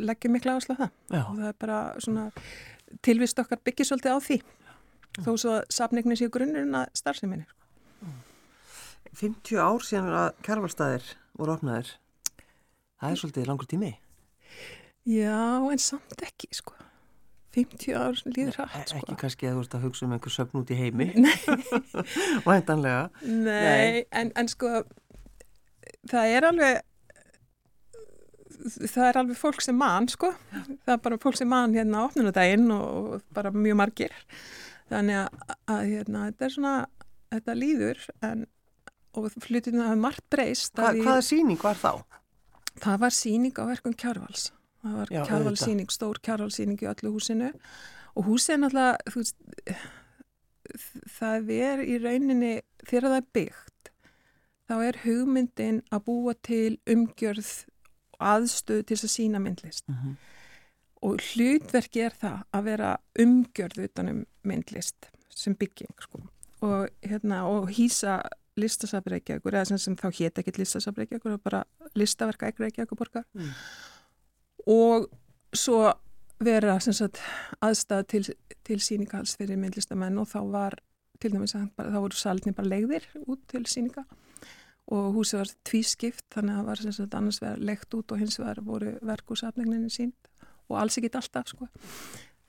leggjum 0.00 0.34
miklu 0.34 0.54
áherslu 0.54 0.76
á 0.76 0.80
það 0.80 0.90
Já. 0.90 1.22
og 1.22 1.34
það 1.36 1.48
er 1.48 1.56
bara 1.60 1.78
svona 1.98 2.24
tilvist 3.06 3.38
okkar 3.38 3.60
byggir 3.64 3.88
svolítið 3.88 4.16
á 4.16 4.18
því. 4.24 4.38
Þó 5.18 5.32
svo 5.34 5.56
sapningni 5.72 6.18
séu 6.18 6.30
grunnurinn 6.32 6.76
að 6.78 6.92
starfseminni 7.00 7.48
50 9.16 9.58
ár 9.58 9.82
síðan 9.84 10.12
að 10.14 10.28
kjærvalstaðir 10.46 11.08
voru 11.38 11.56
opnaðir. 11.56 11.88
Það 13.00 13.10
er 13.10 13.20
svolítið 13.20 13.48
langur 13.48 13.68
tími. 13.70 13.90
Já, 15.08 15.40
en 15.72 15.82
samt 15.82 16.22
ekki 16.22 16.50
sko. 16.54 16.76
50 17.56 17.96
ár 17.98 18.20
líður 18.30 18.60
hratt 18.60 18.92
sko. 18.92 19.00
Ekki 19.00 19.16
kannski 19.18 19.48
að 19.48 19.56
þú 19.56 19.64
ert 19.64 19.74
að 19.74 19.86
hugsa 19.88 20.06
um 20.06 20.14
einhver 20.14 20.34
söfn 20.34 20.60
út 20.60 20.70
í 20.70 20.78
heimi. 20.78 21.08
Og 22.44 22.52
hendanlega 22.54 23.08
Nei, 23.24 23.48
Nei. 23.50 24.04
En, 24.14 24.30
en 24.38 24.50
sko 24.52 24.84
það 26.10 26.36
er 26.36 26.46
alveg 26.52 26.78
það 28.92 29.04
er 29.08 29.18
alveg 29.24 29.40
fólk 29.40 29.64
sem 29.64 29.76
mann 29.80 30.06
sko. 30.12 30.30
Það 30.52 30.94
er 30.94 31.02
bara 31.08 31.18
fólk 31.22 31.40
sem 31.40 31.50
mann 31.50 31.74
hérna 31.74 32.04
á 32.04 32.06
opnunadaginn 32.06 32.70
og 32.76 33.24
bara 33.34 33.50
mjög 33.50 33.80
margir 33.82 34.14
þannig 34.90 35.20
að, 35.22 35.56
að 35.66 35.82
hérna, 35.94 36.24
þetta 36.30 36.46
er 36.46 36.56
svona 36.56 36.76
þetta 37.30 37.58
líður 37.58 38.06
en 38.26 38.46
og 39.18 39.26
flutinu 39.42 39.82
hafa 39.82 39.98
margt 39.98 40.26
breyst 40.30 40.76
Hva, 40.78 40.92
Hvaða 40.94 41.22
síning 41.26 41.58
var 41.58 41.78
þá? 41.78 41.92
Það 42.80 43.00
var 43.02 43.14
síning 43.14 43.56
á 43.58 43.64
verkum 43.66 43.94
Kjárvals 43.98 44.50
það 44.80 44.98
var 45.00 45.10
Kjárvalsíning, 45.28 45.92
stór 45.92 46.20
Kjárvalsíning 46.24 46.80
í 46.80 46.88
öllu 46.88 47.14
húsinu 47.16 47.50
og 48.16 48.28
húsið 48.28 48.54
er 48.54 48.60
náttúrulega 48.62 49.14
veist, 49.14 49.36
það 51.18 51.52
er 51.56 51.82
í 51.84 51.98
rauninni 52.00 52.52
þegar 52.86 53.08
það 53.08 53.18
er 53.18 53.28
byggt 53.36 53.92
þá 54.70 54.74
er 54.86 55.00
hugmyndin 55.04 55.82
að 55.90 56.04
búa 56.06 56.36
til 56.46 56.78
umgjörð 56.90 57.52
aðstöð 58.20 58.84
til 58.86 58.96
þess 58.96 59.08
að 59.08 59.16
sína 59.16 59.42
myndlist 59.42 59.88
uh 59.88 59.94
mhm. 59.94 60.10
-huh. 60.10 60.36
Og 61.06 61.22
hlutverki 61.30 62.04
er 62.04 62.16
það 62.20 62.42
að 62.56 62.66
vera 62.68 62.90
umgjörð 63.24 63.84
utanum 63.86 64.20
myndlist 64.46 65.08
sem 65.32 65.56
bygging 65.56 65.94
sko. 66.02 66.20
og, 66.60 66.88
hérna, 67.02 67.46
og 67.48 67.70
hýsa 67.72 68.20
listasafn 68.60 69.14
Reykjavíkur 69.14 69.54
eða 69.54 69.70
sem, 69.70 69.78
sem 69.78 69.96
þá 69.96 70.10
hétt 70.18 70.40
ekkert 70.42 70.60
listasafn 70.60 71.00
Reykjavíkur 71.00 71.40
bara 71.44 71.64
listaverka 71.96 72.50
ekki 72.50 72.66
Reykjavíkur 72.66 72.98
borgar 72.98 73.24
mm. 73.32 73.50
og 74.66 75.08
svo 75.56 75.92
vera 76.40 76.78
sagt, 76.80 77.20
aðstæða 77.60 78.06
til, 78.08 78.30
til 78.64 78.80
síningahals 78.80 79.36
fyrir 79.36 79.60
myndlistamenn 79.60 80.18
og 80.20 80.28
þá 80.28 80.40
var 80.52 80.78
til 81.20 81.34
dæmis 81.34 81.54
að 81.56 81.68
þá 81.76 81.98
voru 81.98 82.16
salni 82.16 82.54
bara 82.56 82.72
legðir 82.72 83.06
út 83.26 83.42
til 83.50 83.66
síninga 83.68 84.06
og 84.90 85.12
húsið 85.14 85.42
var 85.42 85.52
tvískipt 85.68 86.24
þannig 86.34 86.54
að 86.54 86.60
það 86.60 86.68
var 86.70 86.82
sagt 86.96 87.16
annars 87.18 87.40
verið 87.42 87.66
lekt 87.68 87.96
út 87.98 88.14
og 88.14 88.22
hins 88.22 88.38
vegar 88.40 88.62
voru 88.66 88.94
verkusafningninni 89.06 89.92
sín 89.92 90.14
og 90.70 90.80
alls 90.82 90.98
ekkit 90.98 91.18
alltaf 91.20 91.52
sko. 91.52 91.68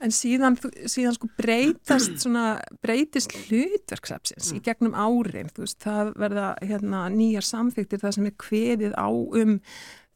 En 0.01 0.09
síðan, 0.09 0.55
síðan 0.89 1.13
sko 1.13 1.27
breytast 1.37 2.23
svona, 2.23 2.55
breytist 2.81 3.35
hlutverksapsins 3.37 4.49
í 4.57 4.61
gegnum 4.65 4.95
árin, 4.97 5.51
þú 5.53 5.67
veist, 5.67 5.77
það 5.83 6.15
verða 6.23 6.47
hérna 6.65 7.03
nýjar 7.13 7.45
samþyktir 7.45 8.01
það 8.01 8.15
sem 8.15 8.29
er 8.31 8.39
kveðið 8.41 8.95
á 8.97 9.09
um 9.11 9.59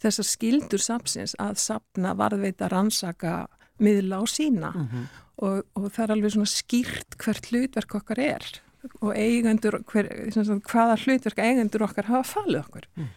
þessar 0.01 0.27
skildur 0.27 0.81
sapsins 0.81 1.35
að 1.41 1.61
sapna 1.61 2.15
varðveita 2.17 2.69
rannsaka 2.73 3.45
miðla 3.81 4.23
og 4.23 4.31
sína 4.31 4.71
Mm 4.73 4.87
-hmm. 4.87 5.05
og, 5.45 5.63
og 5.75 5.91
það 5.91 6.03
er 6.03 6.11
alveg 6.11 6.31
svona 6.31 6.51
skýrt 6.51 7.17
hvert 7.17 7.45
hlutverk 7.51 7.95
okkar 7.95 8.19
er 8.19 8.61
og 9.01 9.15
eigendur, 9.17 9.79
hver, 9.91 10.09
sagt, 10.31 10.67
hvaða 10.69 10.97
hlutverk 11.01 11.39
eigendur 11.39 11.85
okkar 11.87 12.05
hafa 12.05 12.23
falið 12.23 12.59
okkur. 12.59 12.87
Mm. 12.95 13.07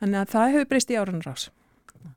Þannig 0.00 0.20
að 0.20 0.32
það 0.34 0.52
hefur 0.52 0.68
breyst 0.72 0.92
í 0.92 0.98
árun 1.00 1.22
rás. 1.24 1.50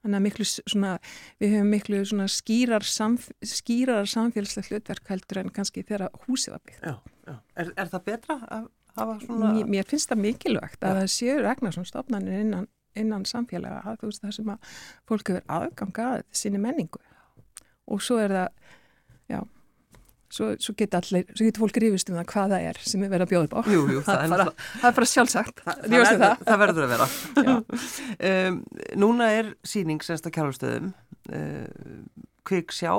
Þannig 0.04 0.18
að 0.20 0.26
miklu 0.26 0.48
svona, 0.50 0.96
við 1.42 1.56
hefum 1.56 1.72
miklu 1.76 2.02
svona 2.08 2.28
skýrar, 2.32 2.88
samf 2.88 3.30
skýrar 3.46 4.10
samfélagslega 4.10 4.74
hlutverk 4.74 5.14
heldur 5.14 5.42
en 5.44 5.54
kannski 5.56 5.84
þegar 5.86 6.10
húsið 6.26 6.56
var 6.56 6.66
byggt. 6.66 6.84
Já, 6.84 6.96
já. 7.30 7.36
Er, 7.56 7.72
er 7.76 7.94
það 7.94 8.06
betra 8.12 8.40
að 8.48 8.68
hafa 8.98 9.20
svona... 9.24 9.54
Mér, 9.58 9.70
mér 9.76 9.90
finnst 9.90 10.12
það 10.12 10.24
mikilvægt 10.26 10.84
að 10.84 10.96
Já. 10.96 11.00
það 11.02 11.14
séu 11.16 11.38
regna 11.44 11.72
svona 11.76 11.92
stofnanir 11.92 12.44
innan, 12.44 12.68
innan 13.00 13.28
samfélaga, 13.30 13.84
að, 13.86 14.02
þú 14.02 14.12
veist, 14.12 14.26
það 14.26 14.36
sem 14.40 14.52
að 14.54 14.74
fólk 15.10 15.32
hefur 15.34 15.56
aðganga 15.60 16.10
að 16.16 16.26
sinni 16.42 16.62
menningu 16.64 17.02
og 17.90 18.04
svo 18.06 18.20
er 18.22 18.36
það, 18.36 18.76
já, 19.32 19.40
svo, 20.34 20.50
svo 20.62 20.76
geta 20.78 21.02
fólk 21.58 21.80
rífist 21.82 22.10
um 22.12 22.18
það 22.20 22.28
hvað 22.32 22.54
það 22.54 22.66
er 22.70 22.80
sem 22.86 23.04
er 23.06 23.12
verið 23.14 23.26
að 23.26 23.32
bjóða 23.34 23.48
upp 23.50 23.56
á. 23.58 23.62
Jú, 23.74 23.84
jú, 23.96 24.02
það, 24.08 24.24
það, 24.34 24.52
það 24.70 24.90
er 24.90 24.98
bara 25.00 25.10
sjálfsagt. 25.14 25.62
það, 25.66 25.84
það, 25.84 25.96
verður, 25.96 26.24
það. 26.24 26.44
það 26.50 26.64
verður 26.64 26.88
að 26.88 26.96
vera. 26.96 27.10
Um, 28.30 28.58
núna 29.00 29.30
er 29.32 29.54
síning 29.68 30.04
semst 30.04 30.28
að 30.28 30.34
kjálfstöðum 30.36 30.90
uh, 30.92 31.68
Kviksjá, 32.48 32.94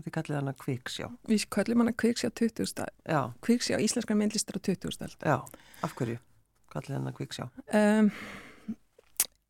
þið 0.00 0.14
kallið 0.16 0.38
hana 0.38 0.54
Kviksjá. 0.58 1.08
Við 1.30 1.46
köllum 1.54 1.84
hana 1.84 1.92
kviksjá 1.94 2.30
20. 2.30 2.86
Já, 3.04 3.20
Kviksjá 3.44 3.80
íslenskar 3.84 4.18
myndlistar 4.18 4.58
á 4.58 4.60
20. 4.64 4.96
ald. 5.04 5.18
já, 5.20 5.36
af 5.84 5.96
hverju 5.98 6.18
kallið 6.74 6.96
hana 6.98 7.14
Kviksjá? 7.14 7.48
Um, 7.76 8.10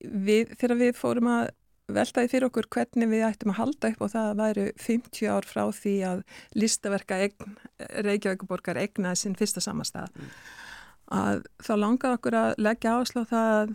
við, 0.05 0.57
þegar 0.59 0.81
við 0.83 0.99
fórum 0.99 1.31
að 1.33 1.53
veltaði 1.93 2.31
fyrir 2.33 2.49
okkur 2.49 2.69
hvernig 2.73 3.11
við 3.11 3.27
ættum 3.27 3.53
að 3.53 3.59
halda 3.61 3.91
upp 3.93 4.03
og 4.07 4.13
það 4.15 4.31
væru 4.41 4.67
50 4.81 5.31
ár 5.35 5.49
frá 5.49 5.63
því 5.77 5.95
að 6.09 6.25
listaverka 6.57 7.21
eign, 7.27 7.57
Reykjavíkuborgar 8.07 8.81
egnaði 8.81 9.21
sinn 9.21 9.39
fyrsta 9.39 9.61
samastað. 9.65 10.15
Að 11.13 11.45
þá 11.61 11.73
langaði 11.77 12.19
okkur 12.19 12.39
að 12.41 12.53
leggja 12.65 12.99
áslá 13.01 13.25
það 13.29 13.75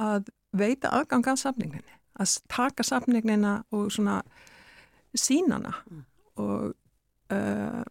að 0.00 0.30
veita 0.56 0.92
aðgang 0.96 1.28
að 1.28 1.42
samninginni 1.44 1.98
að 2.20 2.36
taka 2.50 2.84
samningnina 2.84 3.60
og 3.72 3.90
svona 3.92 4.20
sínana 5.16 5.74
Mm. 5.90 6.04
og 6.36 6.74
uh, 7.34 7.82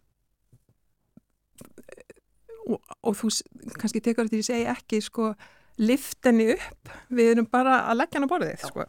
og, 2.70 2.80
og 3.02 3.16
þú 3.16 3.30
kannski 3.78 4.02
tekur 4.04 4.28
þetta 4.28 4.40
í 4.40 4.46
segi 4.46 4.68
ekki 4.70 5.00
sko 5.04 5.32
lift 5.80 6.28
henni 6.28 6.50
upp, 6.54 6.92
við 7.08 7.32
erum 7.34 7.48
bara 7.50 7.80
að 7.88 8.02
leggja 8.02 8.20
hana 8.20 8.28
á 8.28 8.32
borðið, 8.34 8.68
sko. 8.68 8.86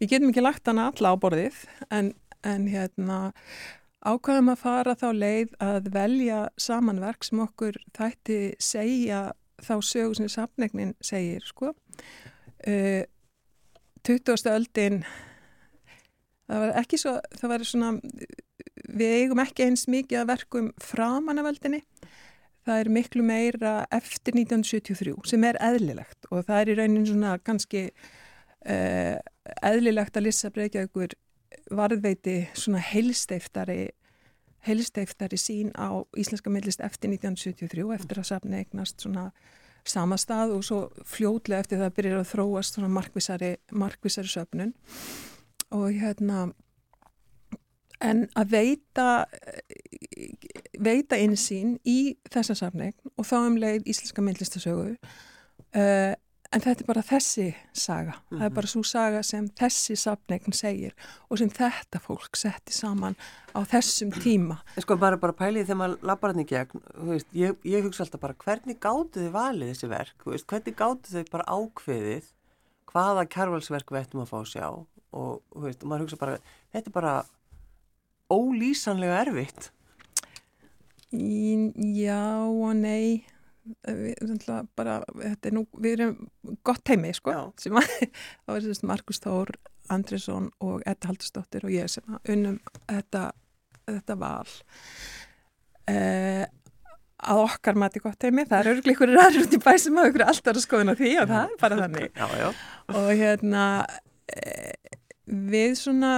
Við 0.00 0.12
getum 0.14 0.32
ekki 0.32 0.44
lagt 0.44 0.70
hana 0.70 0.88
alla 0.90 1.12
á 1.12 1.16
borðið, 1.22 1.62
en, 1.92 2.12
en 2.48 2.66
hérna 2.72 3.20
ákvæðum 4.02 4.52
að 4.52 4.62
fara 4.64 4.96
þá 4.98 5.08
leið 5.14 5.56
að 5.62 5.90
velja 5.94 6.42
samanverk 6.60 7.28
sem 7.28 7.42
okkur 7.44 7.78
þætti 7.94 8.40
segja 8.62 9.28
þá 9.62 9.74
sögu 9.86 10.18
sem 10.18 10.30
safnegnin 10.32 10.96
segir, 11.04 11.44
sko. 11.46 11.74
Uh, 12.62 13.04
20. 14.02 14.50
öldin 14.50 15.02
það 16.48 16.64
var 16.64 16.74
ekki 16.82 16.98
svo, 17.00 17.14
það 17.38 17.52
var 17.52 17.64
svona 17.66 17.92
við 18.98 19.14
eigum 19.20 19.42
ekki 19.42 19.66
eins 19.68 19.86
mikið 19.90 20.22
að 20.22 20.30
verkum 20.32 20.70
framan 20.82 21.40
af 21.42 21.50
öldinni 21.52 21.82
það 22.66 22.82
er 22.82 22.90
miklu 22.96 23.24
meira 23.26 23.72
eftir 23.94 24.36
1973 24.38 25.14
sem 25.30 25.46
er 25.48 25.58
eðlilegt 25.62 26.28
og 26.30 26.46
það 26.48 26.60
er 26.60 26.72
í 26.72 26.76
raunin 26.80 27.08
svona 27.08 27.36
kannski 27.42 27.88
uh, 27.90 29.16
eðlilegt 29.62 30.16
að 30.16 30.28
lissa 30.28 30.52
breykja 30.54 30.86
ykkur 30.88 31.16
varðveiti 31.72 32.36
svona 32.58 32.82
heilsteiftari 32.82 33.90
heilsteiftari 34.66 35.38
sín 35.40 35.72
á 35.74 36.06
íslenska 36.18 36.50
millist 36.50 36.82
eftir 36.84 37.10
1973 37.10 37.88
eftir 37.96 38.22
að 38.22 38.30
safna 38.30 38.62
eignast 38.62 39.02
svona 39.02 39.30
sama 39.84 40.16
stað 40.20 40.54
og 40.56 40.64
svo 40.66 40.80
fljótlega 41.08 41.64
eftir 41.64 41.80
það 41.82 41.96
byrjar 41.96 42.20
að 42.20 42.28
þróast 42.30 42.76
svona 42.76 42.90
markvisari, 42.92 43.56
markvisari 43.74 44.30
söfnun. 44.30 44.74
Og 45.74 45.88
hérna 45.98 46.52
en 48.02 48.26
að 48.38 48.54
veita 48.54 49.08
veita 50.84 51.18
einsýn 51.20 51.76
í 51.88 52.16
þessa 52.32 52.56
safning 52.58 52.96
og 53.16 53.28
þá 53.28 53.36
um 53.42 53.60
leið 53.60 53.88
íslenska 53.90 54.24
myndlistasögu 54.24 54.96
uh, 54.96 56.12
en 56.52 56.60
þetta 56.60 56.84
er 56.84 56.88
bara 56.88 57.02
þessi 57.06 57.46
saga, 57.76 58.18
það 58.30 58.44
er 58.46 58.54
bara 58.58 58.70
svo 58.70 58.82
saga 58.86 59.22
sem 59.24 59.46
þessi 59.58 59.96
safning 59.98 60.56
segir 60.56 60.94
og 61.28 61.40
sem 61.40 61.50
þetta 61.52 62.00
fólk 62.02 62.36
setti 62.38 62.74
saman 62.76 63.16
á 63.56 63.64
þessum 63.68 64.12
tíma. 64.12 64.58
En 64.76 64.84
sko 64.84 64.98
bara, 65.00 65.18
bara 65.20 65.36
pælið 65.36 65.70
þegar 65.70 65.80
maður 65.80 66.06
lappar 66.10 66.34
hann 66.34 66.44
í 66.44 66.46
gegn, 66.50 66.84
veist, 67.08 67.28
ég, 67.36 67.56
ég 67.68 67.86
hugsa 67.86 68.04
alltaf 68.04 68.22
bara 68.22 68.36
hvernig 68.44 68.80
gáttu 68.82 69.22
þið 69.22 69.34
valið 69.36 69.72
þessi 69.72 69.92
verk, 69.92 70.16
veist, 70.28 70.48
hvernig 70.50 70.78
gáttu 70.78 71.14
þið 71.16 71.30
bara 71.32 71.48
ákveðið 71.48 72.32
hvaða 72.92 73.28
kærvalsverk 73.32 73.94
við 73.94 74.02
ættum 74.02 74.24
að 74.24 74.32
fá 74.32 74.38
að 74.42 74.50
sjá? 74.52 74.66
Og, 75.12 75.38
veist, 75.64 75.84
og 75.84 75.88
maður 75.88 76.06
hugsa 76.06 76.20
bara, 76.20 76.36
þetta 76.74 76.92
er 76.92 76.96
bara 76.98 77.14
ólýsanlega 78.32 79.22
erfitt. 79.26 79.70
Já 81.12 82.22
og 82.48 82.74
nei. 82.78 83.22
Við, 83.86 84.16
bara, 84.74 84.96
þetta 85.14 85.48
er 85.48 85.54
nú, 85.54 85.66
við 85.78 85.92
erum 85.94 86.56
gott 86.66 86.88
heimi 86.90 87.12
sko, 87.14 87.30
að 87.30 87.68
það 87.68 88.50
var 88.50 88.64
sérst 88.64 88.86
Markus 88.90 89.22
Þór, 89.22 89.52
Andresson 89.94 90.48
og 90.64 90.82
Edda 90.82 91.12
Haldursdóttir 91.12 91.68
og 91.68 91.74
ég 91.74 91.92
sem 91.92 92.16
unnum 92.32 92.58
þetta, 92.90 93.28
þetta 93.86 94.16
val. 94.18 94.50
Eh, 95.92 96.42
að 97.22 97.42
okkar 97.44 97.78
mati 97.78 98.02
gott 98.02 98.26
heimi, 98.26 98.44
það 98.48 98.72
eru 98.72 98.94
ykkur 98.94 99.12
ræður 99.14 99.44
út 99.44 99.54
í 99.54 99.60
bæ 99.62 99.72
sem 99.78 99.98
hafa 99.98 100.10
ykkur 100.10 100.24
alltaf 100.26 100.56
að 100.56 100.64
skoðuna 100.64 100.96
því 100.98 101.12
og 101.22 101.30
það 101.30 101.44
er 101.44 101.60
bara 101.60 101.78
þannig. 101.84 102.08
Já, 102.18 102.26
já. 102.40 102.48
og 102.98 103.10
hérna 103.20 103.66
e, 104.26 104.40
við 105.52 105.76
svona 105.78 106.12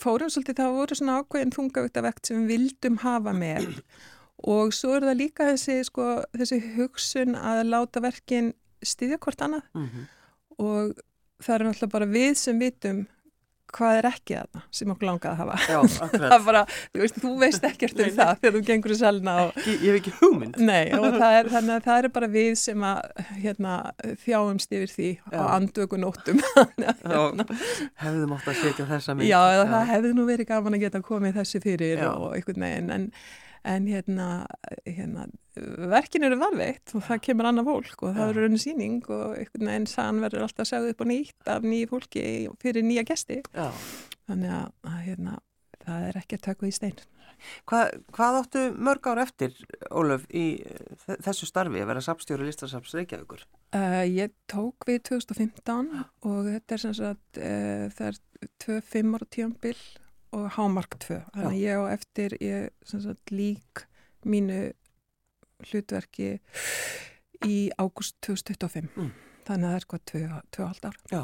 fórum 0.00 0.32
svolítið, 0.32 0.58
það 0.60 0.76
voru 0.80 0.98
svona 0.98 1.20
ákveðin 1.20 1.54
þungavöktavekt 1.56 2.28
sem 2.28 2.42
við 2.42 2.52
vildum 2.54 3.00
hafa 3.04 3.34
með. 3.36 3.70
Og 4.52 4.74
svo 4.76 4.92
er 4.96 5.06
það 5.08 5.18
líka 5.22 5.46
þessi, 5.48 5.78
sko, 5.88 6.10
þessi 6.36 6.58
hugsun 6.74 7.38
að 7.40 7.62
láta 7.70 8.02
verkin 8.04 8.52
styðja 8.84 9.16
hvort 9.22 9.42
annað. 9.46 9.64
Mm 9.72 10.04
og 10.62 10.96
það 11.42 11.54
er 11.54 11.64
náttúrulega 11.66 11.92
bara 11.92 12.08
við 12.10 12.32
sem 12.40 12.60
vitum 12.60 13.02
hvað 13.76 13.98
er 14.00 14.08
ekki 14.10 14.36
þarna 14.38 14.62
sem 14.78 14.92
okkur 14.94 15.08
langaði 15.10 15.32
að 15.32 15.40
hafa. 15.42 15.56
Já, 15.68 15.78
akkurat. 16.06 16.44
bara, 16.46 16.62
þú 16.94 17.02
veist, 17.02 17.20
þú 17.22 17.32
veist 17.42 17.66
ekkert 17.68 18.02
um 18.02 18.12
það 18.16 18.32
þegar 18.42 18.56
þú 18.56 18.62
gengur 18.70 18.94
í 18.94 18.98
salna 19.00 19.36
og 19.44 19.60
Ég, 19.62 19.70
ég 19.72 19.86
hef 19.86 19.98
ekki 20.00 20.14
hugmynd. 20.20 20.58
Nei, 20.66 20.84
og 20.96 21.06
það 21.20 21.38
er, 21.40 21.50
þannig 21.54 21.74
að 21.76 21.86
það 21.88 22.00
er 22.02 22.10
bara 22.16 22.30
við 22.36 22.50
sem 22.60 22.86
að 22.90 23.24
hérna, 23.44 23.76
þjáumst 24.24 24.76
yfir 24.78 24.94
því 24.96 25.10
Já. 25.16 25.38
á 25.38 25.42
andvökunóttum. 25.56 26.44
Já, 26.84 27.22
hefðum 28.02 28.36
átt 28.36 28.52
að 28.52 28.60
setja 28.62 28.88
þessa 28.90 29.16
mynd. 29.16 29.28
Já, 29.28 29.40
eða 29.54 29.66
það 29.72 29.90
hefði 29.94 30.14
nú 30.16 30.28
verið 30.28 30.50
gaman 30.52 30.78
að 30.78 30.86
geta 30.86 31.02
komið 31.06 31.40
þessu 31.40 31.62
fyrir 31.64 32.02
Já. 32.04 32.10
og 32.14 32.36
einhvern 32.36 32.66
veginn, 32.66 32.92
en, 32.96 33.10
en 33.66 33.86
hérna, 33.90 34.26
hérna, 34.86 35.24
verkin 35.90 36.26
eru 36.28 36.38
varveitt 36.38 36.92
og 36.94 37.02
það 37.08 37.22
kemur 37.26 37.48
annað 37.50 37.70
fólk 37.72 38.04
og 38.06 38.14
það 38.14 38.30
eru 38.30 38.44
rauninu 38.44 38.62
síning 38.62 39.00
og 39.10 39.34
einhvern 39.40 39.70
veginn 39.72 39.88
sann 39.90 40.22
verður 40.22 40.44
alltaf 40.46 40.68
segð 40.70 40.92
upp 40.92 41.02
og 41.02 41.10
nýtt 41.10 41.50
af 41.50 41.66
nýju 41.66 41.90
fólki 41.90 42.22
fyrir 42.62 42.86
nýja 42.86 43.04
gesti. 43.08 43.40
Já. 43.56 43.68
Þannig 44.30 44.54
að, 44.60 44.70
hérna, 45.08 45.36
það 45.86 46.08
er 46.12 46.20
ekki 46.22 46.38
að 46.38 46.44
taka 46.50 46.70
í 46.70 46.74
stein. 46.78 46.96
Hva, 47.68 47.82
hvað 48.16 48.38
áttu 48.40 48.60
mörg 48.80 49.06
ár 49.12 49.18
eftir, 49.26 49.52
Ólöf, 49.92 50.22
í 50.32 50.62
þe- 51.04 51.18
þessu 51.26 51.48
starfi 51.50 51.82
að 51.82 51.90
vera 51.90 52.00
sapstjóri 52.06 52.46
listasaps 52.48 52.94
Reykjavíkur? 52.96 53.42
Uh, 53.76 54.06
ég 54.08 54.32
tók 54.48 54.86
við 54.88 55.02
2015 55.10 55.90
og 56.24 56.48
þetta 56.48 56.78
er 56.78 56.82
sem 56.86 56.94
sagt, 56.96 57.36
uh, 57.36 57.90
það 57.92 58.08
er 58.08 58.20
2-5 58.64 59.14
ára 59.18 59.28
tíambil 59.36 59.76
og 60.34 60.48
hámark 60.56 60.98
2. 61.02 61.20
Þannig 61.34 61.48
að 61.50 61.60
ég 61.60 61.80
á 61.80 61.84
eftir, 61.94 62.36
ég 62.42 62.70
sagt 62.88 63.32
lík 63.34 63.86
mínu 64.26 64.60
hlutverki 65.70 66.36
í 67.46 67.58
ágúst 67.78 68.16
2025. 68.26 68.90
Mm. 68.96 69.10
Þannig 69.46 69.66
að 69.66 69.74
það 69.74 69.80
er 69.80 69.90
hvað 69.90 70.06
2,5 70.12 70.88
ár. 70.90 71.02
Já. 71.12 71.22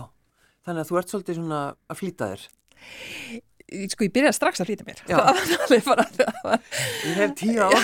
Þannig 0.62 0.84
að 0.84 0.90
þú 0.90 1.00
ert 1.00 1.12
svolítið 1.14 1.40
svona 1.40 1.62
að 1.90 1.98
flýta 1.98 2.28
þér. 2.32 2.44
Sko 3.92 4.04
ég 4.04 4.12
byrjaði 4.12 4.36
strax 4.36 4.60
að 4.62 4.68
flýta 4.68 4.84
mér. 4.84 4.98
Ég 7.08 7.16
hef 7.16 7.32
tíu 7.40 7.62
ár. 7.62 7.78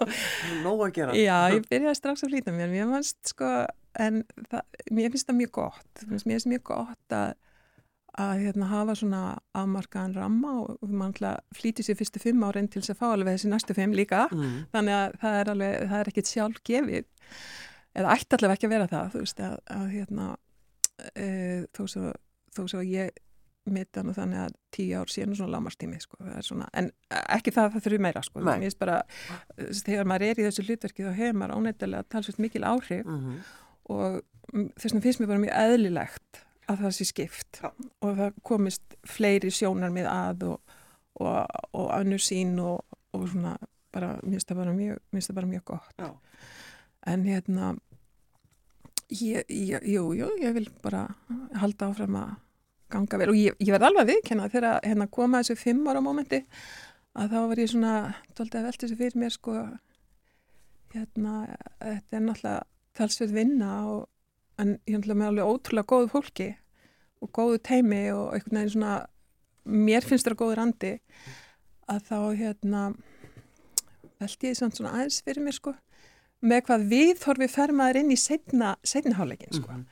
Nó 0.64 0.76
að 0.76 0.92
gera. 0.96 1.16
Já, 1.18 1.50
ég 1.56 1.66
byrjaði 1.66 1.98
strax 1.98 2.22
að 2.22 2.30
flýta 2.30 2.54
mér. 2.54 2.70
Mér 2.70 3.08
sko 3.26 3.50
en 4.00 4.22
það, 4.50 4.62
mér 4.92 5.12
finnst 5.12 5.28
það 5.28 5.38
mjög 5.40 5.52
gott 5.56 6.04
mér 6.06 6.24
finnst 6.26 6.50
mjög 6.50 6.64
gott 6.72 7.16
að 7.16 7.34
að 8.16 8.46
hérna, 8.46 8.70
hafa 8.70 8.94
svona 8.96 9.22
afmarkaðan 9.56 10.16
ramma 10.16 10.54
og 10.62 10.88
mann 10.88 11.14
flýti 11.56 11.84
sér 11.84 11.98
fyrstu 11.98 12.22
fimm 12.22 12.44
árin 12.46 12.68
til 12.68 12.80
þess 12.80 12.94
að 12.94 13.00
fá 13.02 13.06
alveg 13.10 13.36
þessi 13.36 13.52
næstu 13.52 13.76
fimm 13.76 13.92
líka. 13.96 14.26
Mm. 14.32 14.56
þannig 14.72 14.96
að 14.96 15.16
það 15.20 15.38
er, 15.40 15.52
alveg, 15.52 15.76
það 15.90 16.00
er 16.00 16.10
ekkit 16.12 16.32
sjálf 16.32 16.62
gefið 16.64 17.04
eða 17.96 18.16
ætti 18.16 18.36
allavega 18.36 18.58
ekki 18.58 18.68
að 18.68 18.74
vera 18.74 18.88
það 18.90 19.12
þú 19.12 19.22
veist 19.24 19.44
að, 19.44 19.54
að 19.76 19.86
hérna 19.92 20.26
e, 21.12 21.28
þó 21.76 21.82
svo, 21.92 22.12
þó 22.56 22.62
svo 22.64 22.82
ég 22.86 23.22
mitt 23.66 23.98
hann 23.98 24.12
og 24.12 24.16
þannig 24.16 24.42
að 24.44 24.56
tíu 24.74 25.00
ár 25.00 25.10
síðan 25.10 25.36
svona 25.38 25.56
lámarstími 25.56 25.98
sko, 25.98 26.20
svona, 26.44 26.68
en 26.78 26.92
ekki 27.34 27.52
það 27.54 27.68
að 27.68 27.76
það 27.76 27.86
þurfi 27.86 28.00
meira 28.04 28.22
sko, 28.22 28.44
bara 28.78 28.98
þegar 29.56 30.08
maður 30.08 30.26
er 30.28 30.40
í 30.40 30.46
þessu 30.46 30.66
hlutverki 30.68 31.06
þá 31.06 31.12
hefur 31.18 31.38
maður 31.40 31.56
ánættilega 31.56 32.08
talsveit 32.12 32.42
mikil 32.44 32.62
áhrif 32.68 33.02
mm 33.02 33.16
-hmm. 33.24 33.40
og 33.96 34.20
þess 34.76 34.92
vegna 34.92 35.04
finnst 35.08 35.22
mér 35.22 35.32
bara 35.32 35.44
mjög 35.44 35.56
eðlilegt 35.64 36.45
að 36.66 36.82
það 36.84 36.94
sé 36.96 37.06
skipt 37.08 37.60
Já. 37.62 37.70
og 38.02 38.18
það 38.18 38.38
komist 38.46 38.96
fleiri 39.06 39.52
sjónar 39.54 39.92
með 39.94 40.08
að 40.10 40.46
og, 40.50 40.76
og, 41.22 41.58
og 41.78 41.90
annur 41.94 42.22
sín 42.22 42.56
og, 42.62 42.82
og 43.14 43.26
svona 43.30 43.56
bara, 43.94 44.16
mér 44.22 44.36
finnst 44.36 44.50
það 44.50 44.62
bara 44.62 44.76
mjög, 44.76 45.28
bara 45.38 45.50
mjög 45.52 45.66
gott 45.72 46.02
Já. 46.02 46.10
en 47.12 47.26
hérna 47.26 47.74
ég, 49.10 49.46
ég, 49.48 49.86
jú, 49.86 50.10
jú, 50.16 50.32
ég 50.42 50.56
vil 50.56 50.68
bara 50.82 51.06
halda 51.54 51.90
áfram 51.90 52.18
að 52.20 52.34
ganga 52.92 53.20
vel 53.20 53.30
og 53.32 53.38
ég, 53.38 53.56
ég 53.62 53.72
verð 53.74 53.88
alveg 53.90 54.12
viðkenna 54.12 54.50
þegar 54.50 54.84
hérna 54.84 55.08
koma 55.10 55.42
þessu 55.42 55.58
fimm 55.58 55.86
ára 55.90 56.02
mómenti 56.04 56.42
að 57.16 57.32
þá 57.32 57.38
var 57.50 57.62
ég 57.62 57.72
svona 57.72 57.94
tóltið 58.36 58.60
að 58.60 58.68
velta 58.68 58.84
þessu 58.86 58.98
fyrir 59.00 59.20
mér 59.22 59.34
sko 59.34 59.56
hérna, 60.94 61.32
þetta 61.80 62.18
er 62.18 62.24
náttúrulega 62.26 62.60
talsveit 62.96 63.34
vinna 63.34 63.72
og 63.92 64.04
en 64.62 64.76
ég 64.88 64.98
ætla 65.00 65.16
með 65.16 65.32
alveg 65.32 65.50
ótrúlega 65.50 65.90
góðu 65.92 66.12
fólki 66.12 66.48
og 67.24 67.32
góðu 67.36 67.60
teimi 67.64 68.04
og 68.12 68.36
einhvern 68.36 68.60
veginn 68.60 68.74
svona 68.76 68.94
mér 69.66 70.06
finnst 70.06 70.28
það 70.28 70.38
góður 70.42 70.62
andi 70.66 70.92
að 71.90 72.00
þá 72.08 72.18
hérna 72.40 72.82
veldi 74.20 74.50
ég 74.50 74.58
svona 74.58 74.94
aðeins 74.94 75.20
fyrir 75.26 75.44
mér 75.44 75.56
sko 75.56 75.74
með 76.46 76.64
hvað 76.68 76.88
við 76.92 77.12
þorfið 77.22 77.52
fermaður 77.52 78.00
inn 78.02 78.12
í 78.12 78.18
setna, 78.20 78.74
háleikin 79.16 79.54
sko. 79.56 79.70
Mm 79.72 79.76
-hmm. 79.76 79.86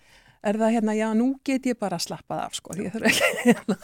er 0.45 0.59
það 0.61 0.75
hérna, 0.75 0.95
já 0.95 1.09
nú 1.15 1.29
get 1.45 1.67
ég 1.67 1.79
bara 1.79 1.99
slappað 1.99 2.41
af 2.45 2.55
sko, 2.55 2.75
ég 2.77 2.93
þurf 2.93 3.07
ekki 3.07 3.31
hérna, 3.49 3.79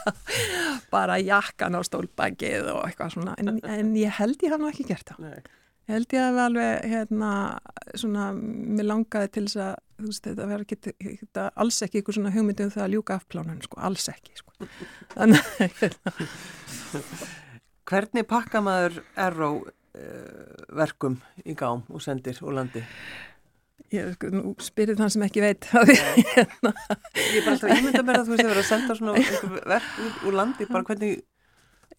bara 0.91 1.19
jakkan 1.19 1.75
á 1.75 1.81
stólbækið 1.83 2.69
og 2.75 2.85
eitthvað 2.87 3.13
svona, 3.13 3.35
en, 3.39 3.61
en 3.65 3.97
ég 3.97 4.13
held 4.19 4.43
ég 4.43 4.51
hann 4.51 4.69
ekki 4.69 4.85
gert 4.85 5.09
það. 5.09 5.19
Nei 5.19 5.43
held 5.95 6.15
ég 6.15 6.25
að 6.25 6.35
við 6.37 6.43
alveg 6.45 6.91
hérna 6.93 7.31
svona, 7.99 8.27
mér 8.37 8.89
langaði 8.89 9.31
til 9.35 9.45
þess 9.47 9.61
að 9.65 9.75
þú 10.01 10.09
veist, 10.09 10.27
þetta 10.27 10.49
verður 10.51 10.65
ekki, 10.67 10.95
þetta 11.23 11.47
alls 11.65 11.81
ekki 11.85 12.01
eitthvað 12.01 12.19
svona 12.19 12.35
hugmyndum 12.35 12.73
það 12.75 12.85
að 12.87 12.95
ljúka 12.95 13.17
afplánun 13.21 13.63
sko, 13.65 13.81
alls 13.89 14.09
ekki, 14.13 14.37
sko 14.41 14.71
þannig 15.15 15.51
hérna. 15.59 16.15
Hvernig 17.91 18.29
pakka 18.31 18.63
maður 18.63 19.01
erró 19.19 19.51
uh, 19.65 20.63
verkum 20.79 21.19
í 21.45 21.57
gám 21.59 21.83
og 21.91 22.05
sendir 22.05 22.39
og 22.45 22.55
landi? 22.59 22.85
Ég 23.91 24.13
sko, 24.15 24.31
nú 24.31 24.55
spyrir 24.63 24.99
þann 24.99 25.11
sem 25.11 25.27
ekki 25.27 25.43
veit 25.43 25.67
hérna. 25.73 26.75
Ég 27.19 27.41
er 27.41 27.45
bara 27.45 27.57
alltaf 27.57 27.75
ímynda 27.75 28.05
með 28.07 28.21
að 28.21 28.29
þú 28.29 28.37
veist 28.37 28.45
að 28.45 28.53
vera 28.53 28.63
að 28.63 28.71
senda 28.71 28.99
svona 28.99 29.13
verk 29.75 30.27
úr 30.29 30.39
landi, 30.39 30.69
bara 30.71 30.87
hvernig 30.87 31.25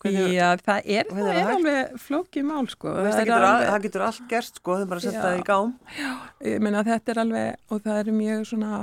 Hvernig, 0.02 0.34
Já, 0.34 0.48
það 0.58 0.88
er, 0.96 1.10
það 1.14 1.28
er 1.32 1.50
alveg 1.54 1.96
flókið 2.02 2.46
mál 2.48 2.64
sko. 2.72 2.90
Það, 2.96 3.08
það, 3.08 3.20
getur 3.22 3.46
alveg, 3.48 3.68
það 3.70 3.84
getur 3.86 4.04
allt 4.08 4.24
gerst 4.32 4.58
sko, 4.58 4.78
er 4.80 4.90
bara 4.90 5.04
setja 5.04 5.22
það 5.22 5.38
í 5.38 5.44
gám. 5.46 5.74
Já, 5.98 6.12
ég 6.48 6.64
meina 6.66 6.84
þetta 6.88 7.14
er 7.14 7.22
alveg, 7.22 7.60
og 7.70 7.84
það 7.86 8.00
er 8.02 8.12
mjög 8.18 8.48
svona, 8.50 8.80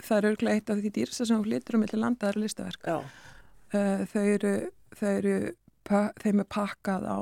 það 0.00 0.16
er 0.16 0.28
örglega 0.30 0.60
eitt 0.60 0.72
af 0.72 0.80
því 0.80 0.92
dýrsta 0.96 1.28
sem 1.28 1.44
flyttur 1.44 1.76
um 1.76 1.84
millir 1.84 2.00
landa, 2.00 2.22
það 2.24 2.32
eru 2.32 2.44
listaverk. 2.46 2.88
Uh, 3.70 4.04
þau 4.14 4.24
eru, 4.24 4.54
þau 4.96 5.10
eru, 5.12 5.36
þeim 6.24 6.44
er 6.44 6.50
pakkað 6.56 7.04
á 7.04 7.20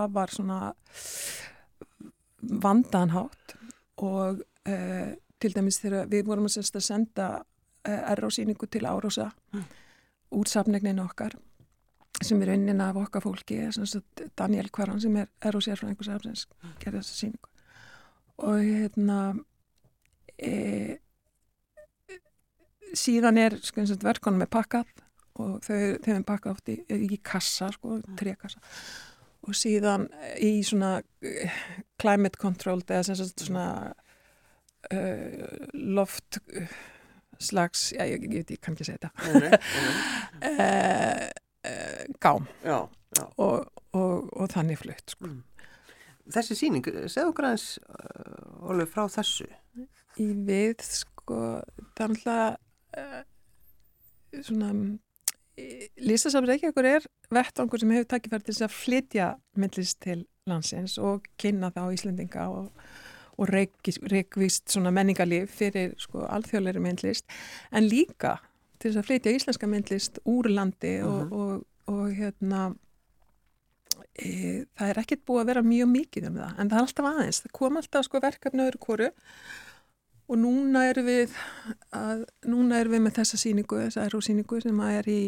afar 0.00 0.36
svona 0.36 0.60
vandanhátt 2.40 3.56
og 4.04 4.40
uh, 4.68 5.12
til 5.40 5.54
dæmis 5.56 5.80
þegar 5.80 6.08
við 6.12 6.28
vorum 6.28 6.48
að 6.48 6.82
senda 6.84 7.30
uh, 7.40 8.02
errósýningu 8.12 8.68
til 8.68 8.84
Árósa 8.84 9.30
mm. 9.52 9.64
úr 10.36 10.48
safnegnin 10.48 11.00
okkar 11.02 11.36
sem 12.20 12.42
er 12.42 12.52
unnin 12.54 12.80
af 12.84 12.98
okkar 13.00 13.24
fólki 13.24 13.60
Daniel 14.38 14.70
Kvaran 14.72 15.00
sem 15.00 15.16
er, 15.16 15.30
er 15.42 15.56
og 15.56 15.64
sér 15.64 15.78
frá 15.80 15.88
einhvers 15.88 16.10
afsens 16.12 16.46
gerði 16.82 17.00
þessa 17.00 17.16
síningu 17.16 17.48
og 18.40 18.64
hérna 18.64 19.20
e, 20.40 20.98
síðan 22.96 23.40
er 23.40 23.56
sko, 23.64 23.84
verkonum 24.02 24.44
er 24.44 24.52
pakkað 24.52 24.90
og 25.40 25.60
þau, 25.64 25.96
þau 26.04 26.12
er 26.14 26.26
pakkað 26.28 26.52
oft 26.52 26.72
í, 26.72 26.78
í 27.14 27.20
kassa 27.24 27.70
sko, 27.74 28.00
trekassa 28.20 28.60
og 29.46 29.56
síðan 29.56 30.08
í 30.44 30.60
svona 30.66 30.98
climate 32.00 32.40
controlled 32.40 32.90
eða 32.92 33.06
sem 33.08 33.16
sagt 33.16 33.46
svona 33.46 33.68
uh, 34.92 35.46
loft 35.72 36.40
uh, 36.52 36.74
slags, 37.40 37.90
já 37.96 38.04
ég, 38.04 38.26
ég, 38.26 38.34
ég, 38.42 38.50
ég 38.52 38.60
kann 38.60 38.76
ekki 38.76 38.90
segja 38.90 39.08
þetta. 39.08 39.12
Uh, 40.44 41.30
uh, 41.66 42.02
gám 42.22 42.48
já, 42.64 42.88
já. 43.18 43.24
Og, 43.36 43.66
og, 43.92 44.30
og 44.32 44.50
þannig 44.52 44.80
flutt 44.80 45.16
sko. 45.16 45.26
mm. 45.26 45.42
Þessi 46.30 46.54
síning, 46.54 46.86
segðu 47.10 47.32
aðeins 47.34 47.80
uh, 47.82 48.70
Ólef 48.70 48.92
frá 48.94 49.06
þessu 49.10 49.48
Í 50.20 50.26
við 50.46 50.82
sko 50.84 51.60
þannig 51.98 52.26
að 52.30 52.58
uh, 53.00 53.22
svona 54.42 54.72
Lísasafn 56.00 56.48
Reykjavíkur 56.48 56.86
er 56.88 57.06
vettangur 57.34 57.80
sem 57.82 57.92
hefur 57.94 58.08
takkið 58.14 58.34
fyrir 58.34 58.46
þess 58.48 58.64
að 58.64 58.76
flytja 58.76 59.30
myndlist 59.60 59.98
til 60.04 60.22
landsins 60.48 60.96
og 60.98 61.26
kynna 61.40 61.70
það 61.74 61.90
á 61.90 61.94
Íslendinga 61.96 62.46
og, 62.54 62.84
og 63.36 63.50
reykvist 63.50 64.78
menningarlif 64.88 65.52
fyrir 65.60 65.94
sko, 66.00 66.24
alþjóðleiri 66.26 66.82
myndlist 66.82 67.28
en 67.72 67.88
líka 67.90 68.38
til 68.80 68.90
þess 68.90 69.00
að 69.02 69.08
flytja 69.08 69.34
íslenska 69.36 69.68
myndlist 69.70 70.20
úr 70.28 70.48
landi 70.50 70.94
uh 71.00 71.06
-huh. 71.06 71.10
og, 71.10 71.26
mhm. 71.26 71.32
og, 71.40 71.64
og 71.94 72.14
hérna 72.16 72.62
e, 74.14 74.64
það 74.76 74.88
er 74.88 75.02
ekkert 75.02 75.26
búið 75.26 75.42
að 75.42 75.50
vera 75.52 75.62
mjög 75.66 75.90
mikið 75.96 76.28
um 76.30 76.38
það, 76.42 76.54
en 76.58 76.70
það 76.70 76.78
er 76.78 76.86
alltaf 76.86 77.10
aðeins 77.10 77.42
það 77.44 77.52
kom 77.58 77.76
alltaf 77.80 78.06
sko 78.06 78.22
verkefni 78.22 78.66
öðru 78.66 78.80
kóru 78.86 79.10
og 80.30 80.38
núna 80.38 80.86
erum 80.90 81.06
við 81.06 81.36
að, 81.90 82.24
núna 82.46 82.80
erum 82.80 82.92
við 82.92 83.04
með 83.06 83.16
þessa 83.18 83.36
síningu, 83.36 83.80
þessa 83.86 84.06
erosíningu 84.06 84.60
sem 84.62 84.80
er 84.86 85.08
í, 85.10 85.20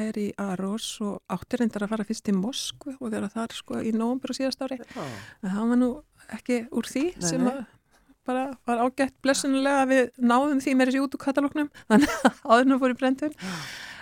er 0.00 0.18
í 0.18 0.32
Aros 0.40 1.00
og 1.04 1.20
áttur 1.28 1.60
reyndar 1.60 1.84
að 1.84 1.92
fara 1.92 2.04
fyrst 2.08 2.24
til 2.24 2.36
Moskvu 2.38 2.96
og 3.00 3.12
vera 3.12 3.28
þar 3.28 3.52
sko 3.52 3.82
í 3.84 3.92
nógumbur 3.92 4.32
og 4.32 4.38
síðast 4.38 4.64
ári 4.64 4.80
en 4.80 5.50
það 5.50 5.68
var 5.72 5.80
nú 5.82 5.90
ekki 6.32 6.62
úr 6.72 6.88
því 6.88 7.04
nei, 7.16 7.28
sem 7.28 7.46
að 7.46 7.64
bara 8.26 8.46
var 8.68 8.82
ágætt 8.84 9.14
blessunulega 9.24 9.82
að 9.84 9.92
við 9.92 10.08
náðum 10.32 10.62
því 10.64 10.74
með 10.76 10.90
þessi 10.90 11.04
út 11.04 11.16
úr 11.16 11.22
katalóknum 11.26 11.70
þannig 11.90 12.16
að 12.16 12.40
áðurna 12.44 12.80
fór 12.82 12.94
í 12.94 12.98
brendun 13.00 13.36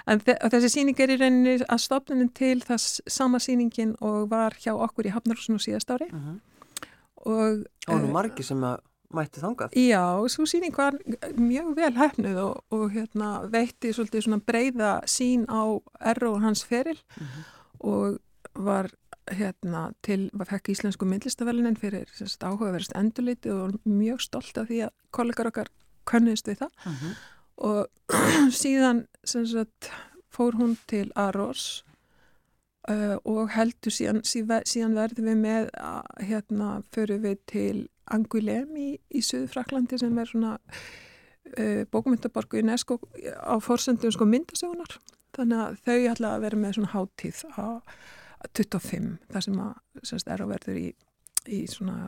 en 0.04 0.24
þessi 0.24 0.72
síning 0.72 0.98
er 1.00 1.14
í 1.14 1.20
rauninni 1.20 1.54
að 1.62 1.84
stopninin 1.84 2.32
til 2.37 2.58
þess 2.64 3.00
sama 3.10 3.40
síningin 3.40 3.94
og 4.04 4.28
var 4.32 4.56
hjá 4.60 4.74
okkur 4.74 5.08
í 5.08 5.14
Hafnarhúsinu 5.14 5.62
síðast 5.62 5.92
ári 5.94 6.10
uh. 6.10 6.18
-huh. 6.18 6.40
og 7.24 7.64
og 7.88 8.02
nú 8.02 8.10
eh, 8.10 8.12
margi 8.12 8.42
sem 8.42 8.64
að 8.64 8.82
mætti 9.14 9.40
þangað 9.40 9.76
Já, 9.78 10.04
svo 10.28 10.46
síning 10.46 10.74
var 10.76 10.96
mjög 11.38 11.74
vel 11.76 11.94
hefnuð 11.96 12.38
og, 12.42 12.64
og 12.74 12.92
hérna, 12.92 13.48
veitti 13.50 13.92
svolítið 13.94 14.26
svona 14.26 14.42
breyða 14.46 14.92
sín 15.06 15.46
á 15.48 15.78
erru 16.00 16.34
og 16.34 16.42
hans 16.42 16.64
feril 16.64 16.98
uh 16.98 17.22
mhm. 17.22 17.28
-huh. 17.28 17.44
og 17.90 18.18
var 18.54 18.90
hérna 19.32 19.92
til, 20.04 20.28
fekk 20.48 20.68
íslensku 20.74 21.06
myndlistavelinin 21.08 21.78
fyrir 21.80 22.10
áhugaverðist 22.44 22.96
endurliti 22.98 23.52
og 23.52 23.78
mjög 23.88 24.20
stolt 24.20 24.58
af 24.60 24.68
því 24.68 24.82
að 24.88 24.92
kollegar 25.16 25.50
okkar 25.50 25.70
könniðist 26.08 26.50
við 26.50 26.64
það 26.64 26.72
uh 26.74 26.90
mhm. 26.92 27.06
-huh. 27.06 27.14
og 27.56 27.87
síðan 28.62 29.06
sagt, 29.24 29.90
fór 30.30 30.54
hún 30.54 30.76
til 30.87 31.12
Aros 31.14 31.84
uh, 32.90 33.16
og 33.24 33.50
heldur 33.54 33.92
síðan, 33.92 34.22
síðan 34.24 34.94
verðum 34.94 35.24
við 35.24 35.37
með 35.37 35.70
að 35.78 36.02
hérna 36.28 36.82
fyrir 36.92 37.18
við 37.18 37.38
til 37.46 37.88
Angulem 38.06 38.76
í, 38.76 38.98
í 39.10 39.20
Suðfraklandi 39.20 39.98
sem 39.98 40.18
er 40.18 40.26
svona 40.26 40.58
uh, 41.58 41.84
bókumyndaborgu 41.90 42.58
UNESCO 42.58 42.98
á 43.40 43.56
fórsendum 43.60 44.12
sko 44.12 44.24
myndasögunar 44.24 44.98
þannig 45.34 45.58
að 45.58 45.78
þau 45.87 46.10
ætla 46.12 46.34
að 46.34 46.40
vera 46.40 46.56
með 46.56 46.76
svona 46.76 46.92
háttíð 46.92 47.44
á 47.56 47.80
25 48.52 49.11
þar 49.33 49.46
sem 49.48 49.61
að 49.64 49.74
semst, 50.11 50.30
er 50.30 50.44
á 50.44 50.46
verður 50.50 50.80
í, 50.80 50.88
í 51.48 51.61
svona 51.70 51.98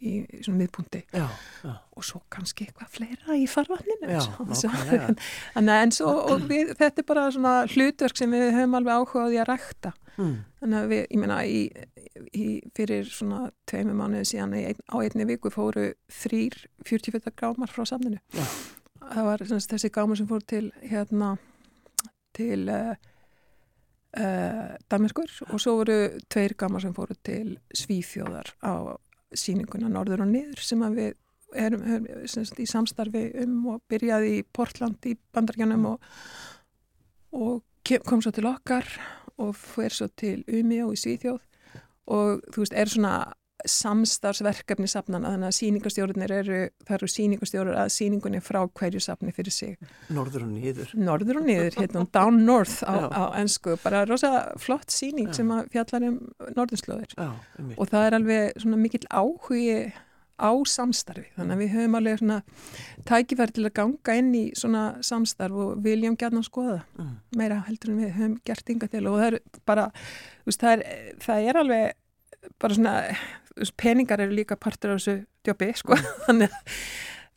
í, 0.00 0.12
í 0.24 0.40
svona 0.44 0.60
miðpunti 0.62 1.02
já, 1.12 1.26
já. 1.64 1.72
og 1.96 2.06
svo 2.06 2.22
kannski 2.32 2.66
eitthvað 2.66 2.92
fleira 2.94 3.36
í 3.36 3.46
farvatninu 3.50 4.20
þannig 5.54 5.74
að 5.74 5.82
eins 5.84 6.00
og 6.04 6.46
við, 6.48 6.74
þetta 6.78 7.02
er 7.02 7.08
bara 7.10 7.26
svona 7.34 7.54
hlutverk 7.68 8.20
sem 8.20 8.32
við 8.32 8.46
höfum 8.56 8.78
alveg 8.80 9.00
áhugaði 9.00 9.42
að 9.42 9.50
rækta 9.52 9.92
mm. 10.16 10.34
að 10.70 10.88
við, 10.92 11.02
ég 11.04 11.20
meina 11.20 11.38
í, 11.44 11.60
í, 12.32 12.46
fyrir 12.76 13.08
svona 13.10 13.50
tveimur 13.70 13.98
mánuði 13.98 14.30
síðan 14.32 14.56
ein, 14.58 14.80
á 14.88 14.96
einni 15.00 15.28
viku 15.28 15.52
fóru 15.52 15.90
þrýr 16.20 16.56
40 16.88 17.32
gámar 17.36 17.72
frá 17.72 17.86
samninu. 17.88 18.20
Já. 18.36 18.44
Það 19.10 19.26
var 19.26 19.46
semst, 19.48 19.72
þessi 19.72 19.92
gámar 19.94 20.20
sem 20.20 20.28
fóru 20.30 20.46
til 20.46 20.66
hérna 20.86 21.34
til 22.36 22.68
uh, 22.70 22.94
uh, 24.18 24.76
Damerskur 24.90 25.30
og 25.50 25.60
svo 25.62 25.76
voru 25.80 25.98
tveir 26.30 26.56
gámar 26.58 26.82
sem 26.84 26.94
fóru 26.96 27.16
til 27.22 27.58
Svíþjóðar 27.76 28.54
á 28.64 28.96
síninguna 29.30 29.90
Norður 29.92 30.24
og 30.24 30.32
Niður 30.32 30.62
sem 30.64 30.82
við 30.96 31.14
erum, 31.54 31.82
erum 31.84 32.08
semst, 32.30 32.58
í 32.58 32.66
samstarfi 32.68 33.28
um 33.44 33.66
og 33.74 33.82
byrjaði 33.90 34.38
í 34.40 34.46
Portland 34.52 35.06
í 35.06 35.16
Bandarjanum 35.34 35.86
og, 35.92 36.08
og 37.32 37.62
kem- 37.86 38.04
kom 38.06 38.22
svo 38.22 38.32
til 38.34 38.48
okkar 38.50 38.86
og 39.40 39.54
fyrir 39.56 39.94
svo 39.96 40.08
til 40.16 40.42
Umi 40.48 40.82
og 40.84 40.94
í 40.94 41.00
Svíþjóð. 41.00 41.40
Og 42.10 42.42
þú 42.50 42.64
veist, 42.64 42.74
er 42.74 42.90
svona 42.90 43.14
samstarfsverkefni 43.68 44.88
safnana 44.90 45.32
þannig 45.34 45.50
að 45.50 45.56
síningastjórnir 45.58 46.34
eru, 46.34 46.60
það 46.86 46.96
eru 46.96 47.08
síningastjórnir 47.14 47.78
að 47.82 47.92
síningunni 47.94 48.40
frá 48.44 48.60
hverju 48.66 49.00
safni 49.04 49.32
fyrir 49.36 49.52
sig. 49.54 49.78
Norður 50.08 50.46
og 50.46 50.52
niður. 50.54 50.92
norður 50.94 51.40
og 51.42 51.48
niður, 51.48 51.78
hérna 51.80 52.04
down 52.12 52.44
north 52.46 52.82
á, 52.84 52.94
á 53.10 53.22
ennsku, 53.40 53.76
bara 53.84 54.04
rosa 54.08 54.52
flott 54.58 54.90
síning 54.90 55.30
Já. 55.30 55.40
sem 55.40 55.50
að 55.50 55.70
fjallar 55.74 56.06
um 56.10 56.20
um 57.58 57.74
og 57.76 57.88
það 57.90 58.06
er 58.06 58.14
alveg 58.20 58.62
svona 58.62 58.76
mikill 58.80 59.06
áhugi 59.10 59.92
á 60.40 60.50
samstarfi, 60.64 61.26
þannig 61.36 61.52
að 61.52 61.60
við 61.60 61.72
höfum 61.74 61.96
alveg 61.98 62.18
svona 62.18 62.42
tækifæri 63.08 63.52
til 63.56 63.64
að 63.68 63.74
ganga 63.76 64.14
inn 64.16 64.30
í 64.34 64.44
svona 64.56 64.84
samstarf 65.04 65.52
og 65.52 65.82
viljum 65.84 66.16
gætna 66.16 66.40
að 66.40 66.48
skoða 66.48 66.78
Mm. 66.96 67.16
meira 67.36 67.64
heldur 67.66 67.90
en 67.90 68.00
við 68.00 68.14
höfum 68.16 68.38
gert 68.44 68.70
yngar 68.72 68.90
til. 68.90 69.06
Og 69.06 69.18
það 69.20 69.26
er 69.26 69.38
bara, 69.66 69.90
það 70.46 70.72
er, 70.72 70.82
það 71.20 71.48
er 71.48 71.60
alveg 71.60 71.92
bara 72.60 72.76
svona 72.76 72.94
peningar 73.80 74.22
eru 74.24 74.34
líka 74.36 74.56
partur 74.56 74.94
af 74.94 75.00
þessu 75.00 75.16
djópi, 75.46 75.70
sko, 75.76 75.96
þannig 76.26 76.50
að 76.50 76.74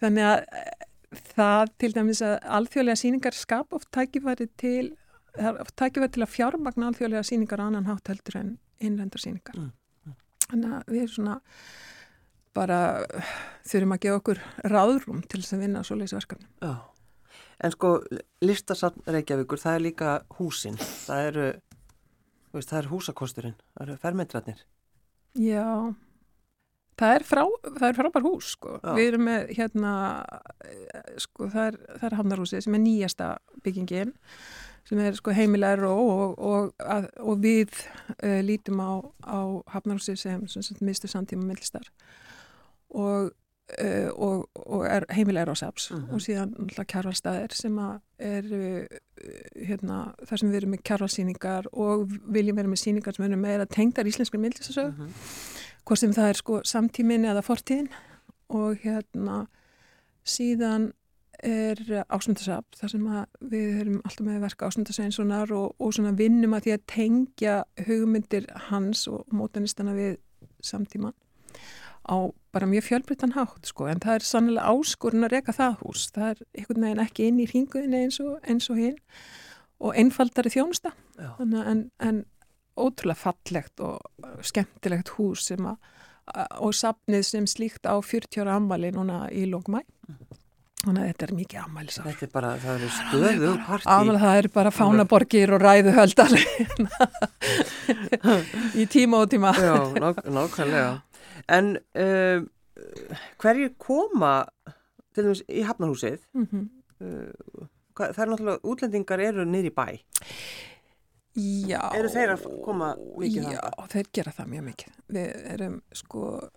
þannig 0.03 0.27
að 0.29 0.43
eh, 0.59 0.89
það 1.35 1.71
til 1.83 1.91
dæmis 1.95 2.23
að 2.25 2.35
alþjóðlega 2.57 3.01
síningar 3.03 3.37
skapa 3.37 3.79
oft 3.79 3.91
tækifæri 3.95 4.49
til 4.59 4.93
oft 5.37 5.75
tækifæri 5.79 6.13
til 6.15 6.25
að 6.25 6.33
fjármagna 6.33 6.91
alþjóðlega 6.91 7.27
síningar 7.27 7.63
á 7.63 7.67
annan 7.67 7.89
hátt 7.89 8.11
heldur 8.11 8.39
en 8.41 8.53
innlendar 8.83 9.23
síningar 9.23 9.57
Mm, 10.03 10.15
þannig 10.49 10.71
að 10.75 10.89
við 10.91 11.03
erum 11.03 11.13
svona 11.13 11.35
bara 12.53 12.79
þurfum 13.65 13.93
að 13.95 14.01
gefa 14.03 14.17
okkur 14.19 14.41
ráðrúm 14.69 15.21
til 15.25 15.39
þess 15.41 15.55
að 15.55 15.63
vinna 15.63 15.85
svoleiðis 15.87 16.17
verkefni 16.17 16.49
Já. 16.61 16.73
En 17.63 17.71
sko, 17.71 17.93
listasafn 18.43 19.05
Reykjavíkur, 19.07 19.61
það 19.61 19.77
er 19.77 19.83
líka 19.85 20.13
húsin. 20.37 20.77
Það 20.79 21.27
eru, 21.29 21.47
veist, 22.55 22.71
það 22.71 22.79
er 22.79 22.89
húsakosturinn, 22.91 23.57
það 23.75 23.85
eru 23.85 23.97
fermetrarnir. 24.01 24.63
Já, 25.33 25.93
það 26.99 27.15
er, 27.17 27.25
frá, 27.25 27.43
það 27.69 27.87
er 27.87 27.97
frábær 27.97 28.25
hús 28.27 28.51
sko. 28.53 28.75
Já. 28.77 28.91
Við 28.97 29.07
erum 29.11 29.25
með 29.29 29.53
hérna, 29.57 29.93
eh, 30.67 31.15
sko, 31.23 31.47
það 31.53 31.69
er, 31.71 31.79
það 31.95 32.09
er 32.09 32.17
Hafnarhúsið 32.19 32.65
sem 32.65 32.77
er 32.77 32.83
nýjasta 32.83 33.29
byggingin 33.65 34.13
sem 34.83 34.99
er 34.99 35.15
sko 35.15 35.31
heimilegar 35.31 35.85
og, 35.87 36.01
og, 36.03 36.33
og, 36.43 36.73
að, 36.83 37.07
og 37.23 37.39
við 37.43 37.71
uh, 38.19 38.41
lítum 38.43 38.81
á, 38.83 38.99
á 39.23 39.39
Hafnarhúsið 39.73 40.19
sem, 40.19 40.43
sem, 40.51 40.65
sem 40.65 40.83
mistu 40.83 41.07
samtíma 41.07 41.45
myndlistar 41.47 41.87
og, 42.91 43.31
uh, 43.79 44.09
og, 44.13 44.49
og 44.55 44.85
er 44.87 45.05
heimilegar 45.09 45.51
á 45.51 45.55
SAPS 45.55 45.91
Mhm. 45.91 46.13
og 46.13 46.21
síðan 46.21 46.53
náttúrulega 46.55 46.91
kjárvalstaðir 46.93 47.53
sem 47.57 47.77
að 47.79 47.99
er 48.19 48.43
uh, 48.53 48.85
hérna, 49.67 50.13
þar 50.25 50.37
sem 50.39 50.51
við 50.51 50.61
erum 50.61 50.71
með 50.75 50.83
kjárvalsýningar 50.89 51.67
og 51.73 52.09
viljum 52.27 52.55
vera 52.55 52.67
með 52.67 52.83
sýningar 52.83 53.15
sem 53.15 53.25
eru 53.25 53.37
meira 53.37 53.65
tengdar 53.65 54.05
íslenskri 54.05 54.39
myndlistasög 54.39 54.93
Mm 54.97 55.09
hvort 55.83 55.99
sem 55.99 56.13
það 56.15 56.29
er 56.29 56.37
sko 56.39 56.61
samtímin 56.63 57.25
eða 57.27 57.41
fortíðin. 57.43 57.89
Og 58.55 58.77
hérna 58.85 59.47
síðan 60.23 60.93
er 61.43 61.75
ásmundasafn 62.07 62.77
þar 62.79 62.91
sem 62.93 63.07
við 63.51 63.81
erum 63.81 63.97
alltaf 64.05 64.23
með 64.23 64.39
verka 64.45 64.69
ásmundasveinsonar 64.69 65.51
og, 65.51 65.73
og 65.79 65.91
svona 65.91 66.13
vinnum 66.15 66.55
að 66.55 66.63
því 66.63 66.73
að 66.77 66.85
tengja 66.93 67.55
hugmyndir 67.87 68.47
hans 68.69 69.07
og 69.11 69.25
mótanistana 69.35 69.91
við 69.97 70.15
samtíman 70.63 71.11
á 72.09 72.17
bara 72.53 72.67
mjög 72.69 72.83
fjölbryttan 72.89 73.33
hátt 73.37 73.65
sko 73.71 73.87
en 73.89 73.99
það 74.03 74.15
er 74.19 74.25
sannlega 74.27 74.67
áskorun 74.73 75.25
að 75.27 75.33
reka 75.37 75.51
það 75.55 75.79
hús. 75.81 76.01
Það 76.13 76.27
er 76.29 76.37
einhvern 76.59 76.85
veginn 76.87 77.03
ekki 77.05 77.27
inn 77.29 77.39
í 77.39 77.47
hringuðinni 77.49 78.03
eins 78.05 78.19
og, 78.23 78.35
eins 78.43 78.69
og 78.69 78.77
hinn 78.81 78.99
og 79.83 79.97
einfaldari 79.99 80.49
þjónusta. 80.53 80.91
En, 81.39 81.89
en 81.99 82.21
ótrúlega 82.79 83.19
fallegt 83.19 83.79
og 83.83 83.99
skemmtilegt 84.45 85.09
hús 85.17 85.47
sem 85.49 85.65
að 85.65 85.77
og 86.63 86.71
safnið 86.71 87.23
sem 87.27 87.45
slíkt 87.51 87.83
á 87.83 87.99
40 87.99 88.45
ára 88.45 88.53
ammali 88.55 88.93
núna 88.95 89.25
í 89.35 89.41
lókmæ 89.51 89.81
þannig 90.83 91.01
að 91.01 91.07
þetta 91.09 91.25
er 91.25 91.33
mikið 91.35 91.59
ammælis 91.65 91.97
Þetta 91.99 92.23
er 92.25 92.29
bara, 92.31 92.51
það 92.63 92.75
eru 92.77 92.89
stöðu 92.95 93.49
partí. 93.67 93.89
ammali 93.91 94.21
það 94.21 94.37
er 94.39 94.47
bara 94.55 94.71
fánaborgir 94.71 95.51
og 95.57 95.61
ræðuhöldar 95.65 96.31
í 98.81 98.85
tíma 98.91 99.19
og 99.23 99.29
tíma. 99.31 99.51
Já, 99.59 99.75
nák 99.99 100.21
nákvæmlega. 100.23 100.91
En 101.49 101.77
um, 101.95 102.49
hverjir 103.41 103.73
koma 103.77 104.45
til 105.13 105.23
dæmis 105.27 105.43
í 105.49 105.63
Hafnarhúsið? 105.67 106.19
Mhm. 106.33 106.69
Uh, 107.03 107.67
hvað- 107.95 108.13
það 108.15 108.23
er 108.23 108.29
náttúrulega, 108.31 108.61
útlendingar 108.63 109.19
eru 109.19 109.45
niður 109.45 109.69
í 109.71 109.73
bæ. 109.75 109.87
Já. 111.67 111.81
Eru 111.97 112.09
þeir 112.13 112.35
að 112.35 112.43
koma 112.65 112.91
mikið 113.17 113.39
Já, 113.41 113.57
þangað? 113.57 113.87
þeir 113.93 114.09
gera 114.13 114.31
það 114.37 114.49
mjög 114.51 114.65
mikið. 114.67 114.97
Við 115.15 115.29
erum 115.53 115.77
sko, 115.97 116.49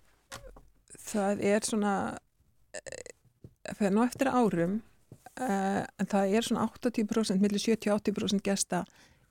það 1.07 1.41
er 1.49 1.65
svona, 1.65 1.93
eh, 2.77 3.09
það 3.73 3.87
er 3.87 3.95
nú 3.95 4.03
eftir 4.05 4.29
árum, 4.29 4.75
uh, 5.39 5.83
en 5.99 6.05
það 6.05 6.35
er 6.37 6.41
svona 6.45 6.67
80%, 6.69 7.41
millir 7.41 7.59
70-80% 7.59 8.43
gesta 8.45 8.83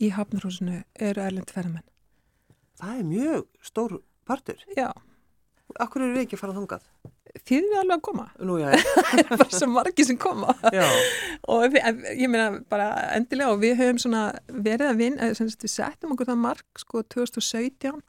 í 0.02 0.10
Hafnarhúsinu 0.10 0.82
eru 0.98 1.22
erlend 1.22 1.50
ferðamenn. 1.54 1.86
Það 2.80 2.98
er 2.98 3.04
mjög 3.04 3.46
stór 3.62 4.02
partur. 4.26 4.58
Já, 4.76 4.90
Akkur 5.82 6.04
eru 6.06 6.16
við 6.16 6.26
ekki 6.26 6.38
að 6.38 6.44
fara 6.44 6.56
þangað? 6.56 6.88
þið 7.44 7.56
eru 7.58 7.78
alveg 7.80 7.96
að 7.98 8.04
koma, 8.06 8.26
Nú, 8.48 8.54
já, 8.60 8.70
bara 9.30 9.48
svo 9.52 9.68
margir 9.68 10.06
sem 10.08 10.18
koma. 10.20 10.54
já. 10.72 10.86
og 11.52 11.66
við, 11.72 11.80
en 11.84 11.98
ég 12.16 12.30
meina 12.32 12.60
bara 12.70 12.86
endilega 13.16 13.52
og 13.52 13.60
við 13.60 13.76
höfum 13.80 14.00
svona 14.00 14.22
verið 14.48 14.92
að 14.92 15.02
vinna, 15.02 15.28
sem 15.36 15.50
sagt, 15.50 15.66
við 15.66 15.74
settum 15.74 16.14
okkur 16.14 16.30
það 16.30 16.40
mark 16.46 16.80
sko 16.80 17.02
2017 17.12 18.00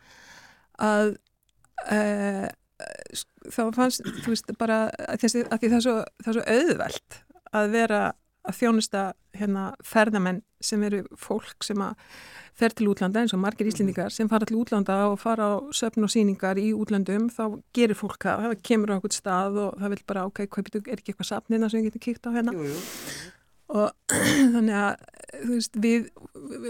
að 0.88 1.16
uh, 1.92 2.48
þá 3.52 3.62
fannst, 3.76 4.06
þú 4.24 4.34
veist, 4.34 4.54
bara 4.60 4.80
að, 4.94 5.20
þessi, 5.24 5.44
að 5.48 5.62
því 5.62 5.72
það 5.74 5.78
er, 5.80 5.86
svo, 5.88 5.98
er 6.24 6.38
svo 6.38 6.46
auðvelt 6.56 7.20
að 7.58 7.70
vera 7.74 8.02
að 8.48 8.60
þjónusta 8.62 9.04
hérna 9.38 9.70
ferðamenn 9.86 10.42
sem 10.64 10.84
eru 10.88 11.04
fólk 11.20 11.66
sem 11.66 11.82
að 11.84 11.96
fer 12.58 12.74
til 12.74 12.88
útlanda 12.90 13.22
eins 13.22 13.36
og 13.36 13.42
margir 13.44 13.70
íslendingar 13.70 14.14
sem 14.14 14.30
fara 14.32 14.48
til 14.50 14.58
útlanda 14.58 14.98
og 15.12 15.20
fara 15.22 15.52
á 15.54 15.56
söfn 15.78 16.08
og 16.08 16.14
síningar 16.14 16.58
í 16.58 16.72
útlandum, 16.74 17.28
þá 17.30 17.60
gerir 17.78 17.98
fólk 18.00 18.24
það, 18.26 18.48
það 18.48 18.64
kemur 18.72 18.94
á 18.94 18.98
okkur 18.98 19.14
stað 19.14 19.60
og 19.68 19.82
það 19.82 19.94
vil 19.94 20.04
bara 20.10 20.26
ok, 20.32 20.46
hvað 20.48 20.80
er 20.80 20.98
ekki 20.98 21.14
eitthvað 21.14 21.30
safnina 21.30 21.70
sem 21.70 21.84
við 21.84 21.92
getum 21.92 22.06
kíkt 22.08 22.30
á 22.30 22.32
hérna? 22.34 22.56
Jú, 22.58 22.72
jú. 22.72 23.36
Og 23.68 23.92
þannig 24.56 24.76
að 24.80 25.50
veist, 25.50 25.76
við 25.84 26.06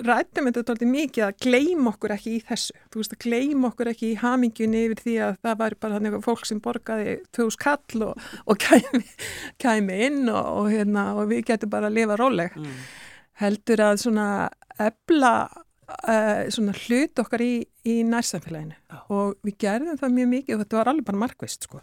rættum 0.08 0.48
þetta 0.50 0.64
tóltið 0.66 0.90
mikið 0.90 1.24
að 1.28 1.36
gleym 1.46 1.90
okkur 1.92 2.14
ekki 2.16 2.32
í 2.38 2.40
þessu 2.48 2.74
þú 2.90 3.02
veist, 3.04 3.14
að 3.14 3.22
gleym 3.28 3.68
okkur 3.70 3.92
ekki 3.92 4.10
í 4.12 4.18
hamingjunni 4.24 4.82
yfir 4.88 5.04
því 5.04 5.16
að 5.28 5.38
það 5.46 5.60
var 5.62 5.76
bara 5.84 6.00
þannig 6.00 6.18
að 6.18 6.26
fólk 6.26 6.48
sem 6.50 6.62
borgaði 6.66 7.14
tvöðus 7.38 7.60
kall 7.62 8.08
og, 8.08 8.26
og 8.50 8.58
kæmi, 8.66 9.04
kæmi 9.64 10.00
inn 10.08 10.24
og, 10.34 10.50
og, 10.64 10.72
hérna, 10.74 11.06
og 11.20 11.30
við 11.30 11.46
getum 11.52 11.74
bara 11.76 11.92
að 11.92 12.00
lifa 12.00 12.18
róleg 12.20 12.58
Mm. 12.58 12.74
heldur 13.44 13.82
að 13.86 14.00
svona 14.02 14.28
ebla 14.82 15.32
uh, 15.48 16.44
svona 16.54 16.74
hlut 16.82 17.22
okkar 17.22 17.44
í, 17.46 17.54
í 17.86 18.00
nærsamfélaginu 18.08 18.74
Já. 18.74 18.98
og 19.14 19.36
við 19.46 19.58
gerðum 19.62 20.00
það 20.02 20.16
mjög 20.18 20.32
mikið 20.34 20.56
og 20.56 20.64
þetta 20.64 20.80
var 20.80 20.90
alveg 20.92 21.08
bara 21.12 21.22
markvist 21.28 21.68
sko 21.70 21.82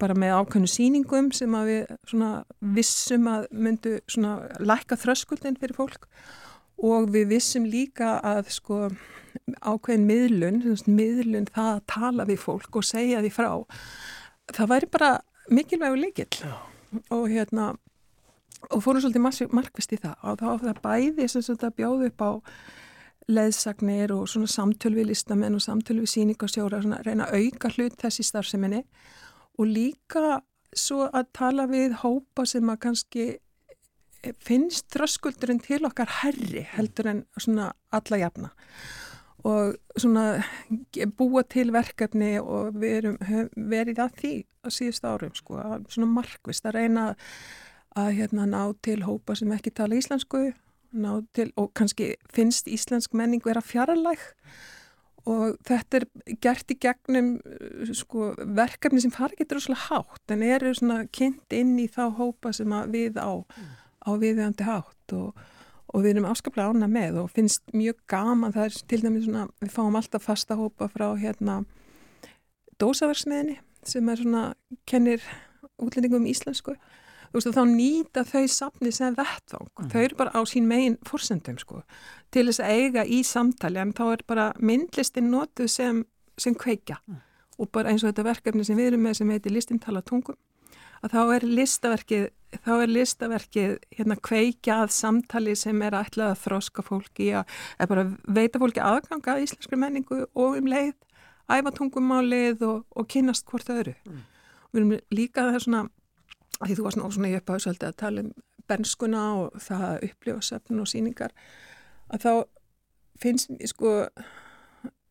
bara 0.00 0.16
með 0.16 0.34
ákveðnu 0.38 0.70
síningum 0.72 1.30
sem 1.36 1.54
að 1.56 1.70
við 1.70 1.94
svona 2.08 2.30
vissum 2.76 3.28
að 3.30 3.48
myndu 3.52 3.94
svona 4.08 4.60
lækka 4.60 4.98
þröskuldin 5.00 5.58
fyrir 5.60 5.76
fólk. 5.76 6.08
Og 6.78 7.08
við 7.12 7.32
vissum 7.34 7.66
líka 7.68 8.16
að 8.24 8.52
sko 8.54 8.86
ákveðin 9.60 10.06
miðlun, 10.08 10.62
miðlun 10.86 11.50
það 11.52 11.72
að 11.74 11.84
tala 11.90 12.26
við 12.28 12.40
fólk 12.42 12.78
og 12.78 12.86
segja 12.86 13.20
því 13.22 13.32
frá 13.34 13.50
það 14.54 14.70
væri 14.72 14.88
bara 14.92 15.10
mikilvægu 15.52 16.00
líkil 16.00 16.28
Já. 16.40 16.56
og 17.10 17.28
hérna 17.28 17.74
og 18.74 18.82
fórum 18.82 19.02
svolítið 19.02 19.52
markvist 19.54 19.92
í 19.94 20.00
það. 20.00 20.16
Og 20.24 20.38
þá 20.40 20.48
það 20.64 20.82
bæði 20.82 21.28
sem 21.28 21.44
þetta 21.46 21.74
bjóð 21.76 22.06
upp 22.08 22.24
á 22.24 22.30
leðsagnir 23.28 24.12
og 24.16 24.28
svona 24.30 24.48
samtöl 24.48 24.94
við 24.96 25.10
listamenn 25.12 25.56
og 25.56 25.62
samtöl 25.62 25.98
við 26.00 26.12
síningasjóra 26.14 26.80
svona 26.82 27.02
reyna 27.04 27.28
að 27.28 27.44
auka 27.44 27.70
hlut 27.76 27.98
þessi 28.00 28.24
starfseminni 28.24 28.82
og 29.58 29.66
líka 29.66 30.38
svo 30.76 31.08
að 31.08 31.30
tala 31.36 31.66
við 31.70 31.98
hópa 32.02 32.46
sem 32.46 32.68
að 32.70 32.80
kannski 32.84 33.26
finnst 34.44 34.88
þröskuldurinn 34.94 35.60
til 35.62 35.84
okkar 35.86 36.10
herri 36.22 36.64
heldur 36.74 37.12
en 37.12 37.20
svona 37.38 37.70
alla 37.94 38.18
jafna. 38.24 38.50
Og 39.46 39.76
svona 39.94 40.42
búa 41.16 41.44
til 41.46 41.70
verkefni 41.72 42.34
og 42.42 42.74
við 42.82 42.96
erum 42.98 43.18
verið 43.70 44.02
að 44.02 44.16
því 44.18 44.32
á 44.66 44.68
síðust 44.74 45.06
árum 45.06 45.34
sko, 45.38 45.60
svona 45.88 46.10
markvist 46.10 46.66
að 46.66 46.80
reyna 46.80 47.12
að 47.98 48.10
hérna 48.18 48.48
ná 48.50 48.62
til 48.82 49.00
hópa 49.06 49.36
sem 49.38 49.52
ekki 49.54 49.72
tala 49.74 49.96
íslensku 49.98 50.50
til, 51.36 51.52
og 51.56 51.70
kannski 51.76 52.14
finnst 52.34 52.68
íslensk 52.68 53.14
menning 53.14 53.44
vera 53.46 53.62
fjarlæg 53.62 54.18
og 55.26 55.58
þetta 55.66 56.00
er 56.00 56.06
gert 56.42 56.72
í 56.72 56.78
gegnum 56.80 57.30
uh, 57.42 57.92
sko, 57.96 58.32
verkefni 58.38 59.02
sem 59.02 59.14
fara 59.14 59.36
getur 59.38 59.58
rosalega 59.58 59.88
hátt 59.88 60.34
en 60.34 60.44
eru 60.46 60.72
svona 60.76 61.02
kynnt 61.12 61.54
inn 61.56 61.76
í 61.80 61.88
þá 61.90 62.04
hópa 62.18 62.52
sem 62.56 62.74
við 62.92 63.18
á, 63.20 63.42
á 64.06 64.10
viðjöndi 64.20 64.68
hátt 64.68 65.16
og, 65.16 65.38
og 65.88 66.04
við 66.04 66.14
erum 66.14 66.28
afskaplega 66.30 66.70
ána 66.74 66.90
með 66.90 67.22
og 67.24 67.32
finnst 67.34 67.64
mjög 67.74 67.98
gaman. 68.10 68.54
Það 68.54 68.68
er 68.68 68.78
til 68.92 69.02
dæmis 69.04 69.26
svona, 69.26 69.48
við 69.62 69.74
fáum 69.74 69.98
alltaf 69.98 70.28
fasta 70.28 70.58
hópa 70.58 70.90
frá 70.92 71.10
hérna 71.18 71.62
dósaversmiðinni 72.78 73.58
sem 73.88 74.08
er 74.08 74.22
svona 74.22 74.44
kennir 74.88 75.24
útlendingum 75.78 76.26
íslensku 76.30 76.76
veist, 77.34 77.50
þá 77.54 77.62
nýta 77.68 78.24
þau 78.28 78.44
safni 78.52 78.92
sem 78.94 79.16
vettvang. 79.16 79.68
Mm. 79.74 79.90
Þau 79.92 80.00
eru 80.02 80.18
bara 80.18 80.34
á 80.34 80.40
sín 80.48 80.68
megin 80.70 80.98
fórsendum, 81.06 81.58
sko, 81.60 81.82
til 82.34 82.46
þess 82.48 82.62
að 82.64 82.82
eiga 82.82 83.04
í 83.04 83.22
samtali, 83.26 83.80
en 83.82 83.94
þá 83.96 84.04
er 84.12 84.24
bara 84.28 84.50
myndlistin 84.60 85.30
notuð 85.32 85.70
sem, 85.72 86.04
sem 86.40 86.56
kveikja. 86.58 87.00
Mm. 87.06 87.24
Og 87.58 87.70
bara 87.74 87.92
eins 87.92 88.04
og 88.04 88.12
þetta 88.12 88.28
verkefni 88.28 88.66
sem 88.66 88.78
við 88.78 88.92
erum 88.92 89.06
með 89.08 89.20
sem 89.20 89.32
heitir 89.34 89.54
listintala 89.54 90.02
tungum, 90.06 90.38
að 91.02 91.14
þá 91.14 91.34
er 91.36 91.46
listaverkið, 91.46 92.24
þá 92.64 92.72
er 92.76 92.92
listaverkið 92.92 93.74
hérna 93.98 94.16
kveikja 94.28 94.80
að 94.84 94.94
samtali 94.96 95.54
sem 95.58 95.82
er 95.84 95.96
ætlað 95.98 96.32
að 96.32 96.40
þroska 96.46 96.84
fólki, 96.86 97.28
að, 97.36 98.16
veita 98.26 98.62
fólki 98.62 98.82
aðganga 98.82 99.34
að 99.34 99.44
íslenskri 99.44 99.78
menningu 99.78 100.24
og 100.32 100.58
um 100.58 100.70
leið, 100.70 100.96
æfa 101.48 101.74
tungumálið 101.76 102.64
og, 102.66 102.82
og 102.92 103.08
kynast 103.10 103.46
hvort 103.48 103.70
öðru. 103.72 103.94
Mm. 104.08 104.24
Við 104.68 104.80
erum 104.82 104.96
líka 105.14 105.46
það 105.48 105.62
svona 105.64 105.84
því 106.66 106.78
þú 106.78 106.86
varst 106.86 107.00
náttúrulega 107.00 107.38
í 107.38 107.42
uppáðsöldi 107.42 107.88
að 107.88 107.98
tala 108.02 108.24
um 108.24 108.32
bernskuna 108.68 109.22
og 109.40 109.60
það 109.64 109.84
að 109.88 110.06
upplifa 110.08 110.44
söfn 110.44 110.82
og 110.82 110.90
síningar 110.90 111.34
að 112.12 112.24
þá 112.24 112.32
finnst 113.22 113.54
sko 113.70 113.94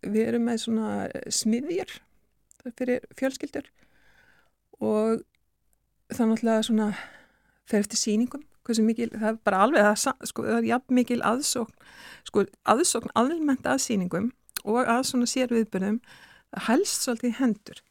við 0.05 0.23
erum 0.27 0.45
með 0.47 0.61
svona 0.63 0.89
smiðjur 1.33 1.97
fyrir 2.77 3.07
fjölskyldur 3.17 3.69
og 4.83 5.23
það 6.11 6.21
er 6.23 6.29
náttúrulega 6.31 6.67
svona 6.67 6.91
fer 7.67 7.83
eftir 7.83 7.99
síningum 7.99 8.45
mikil, 8.83 9.09
það 9.15 9.29
er 9.29 9.37
bara 9.47 9.61
alveg 9.63 9.85
það, 9.85 10.25
sko, 10.27 10.43
það 10.43 10.57
er 10.57 10.67
jafn 10.67 10.97
mikil 10.97 11.21
aðsókn 11.23 11.91
sko 12.27 12.43
aðsókn 12.67 13.13
almennt 13.15 13.67
að 13.67 13.83
síningum 13.85 14.31
og 14.67 14.81
að 14.83 15.05
svona 15.07 15.29
sérviðbyrðum 15.31 16.01
helst 16.67 17.05
svolítið 17.05 17.37
hendur 17.39 17.83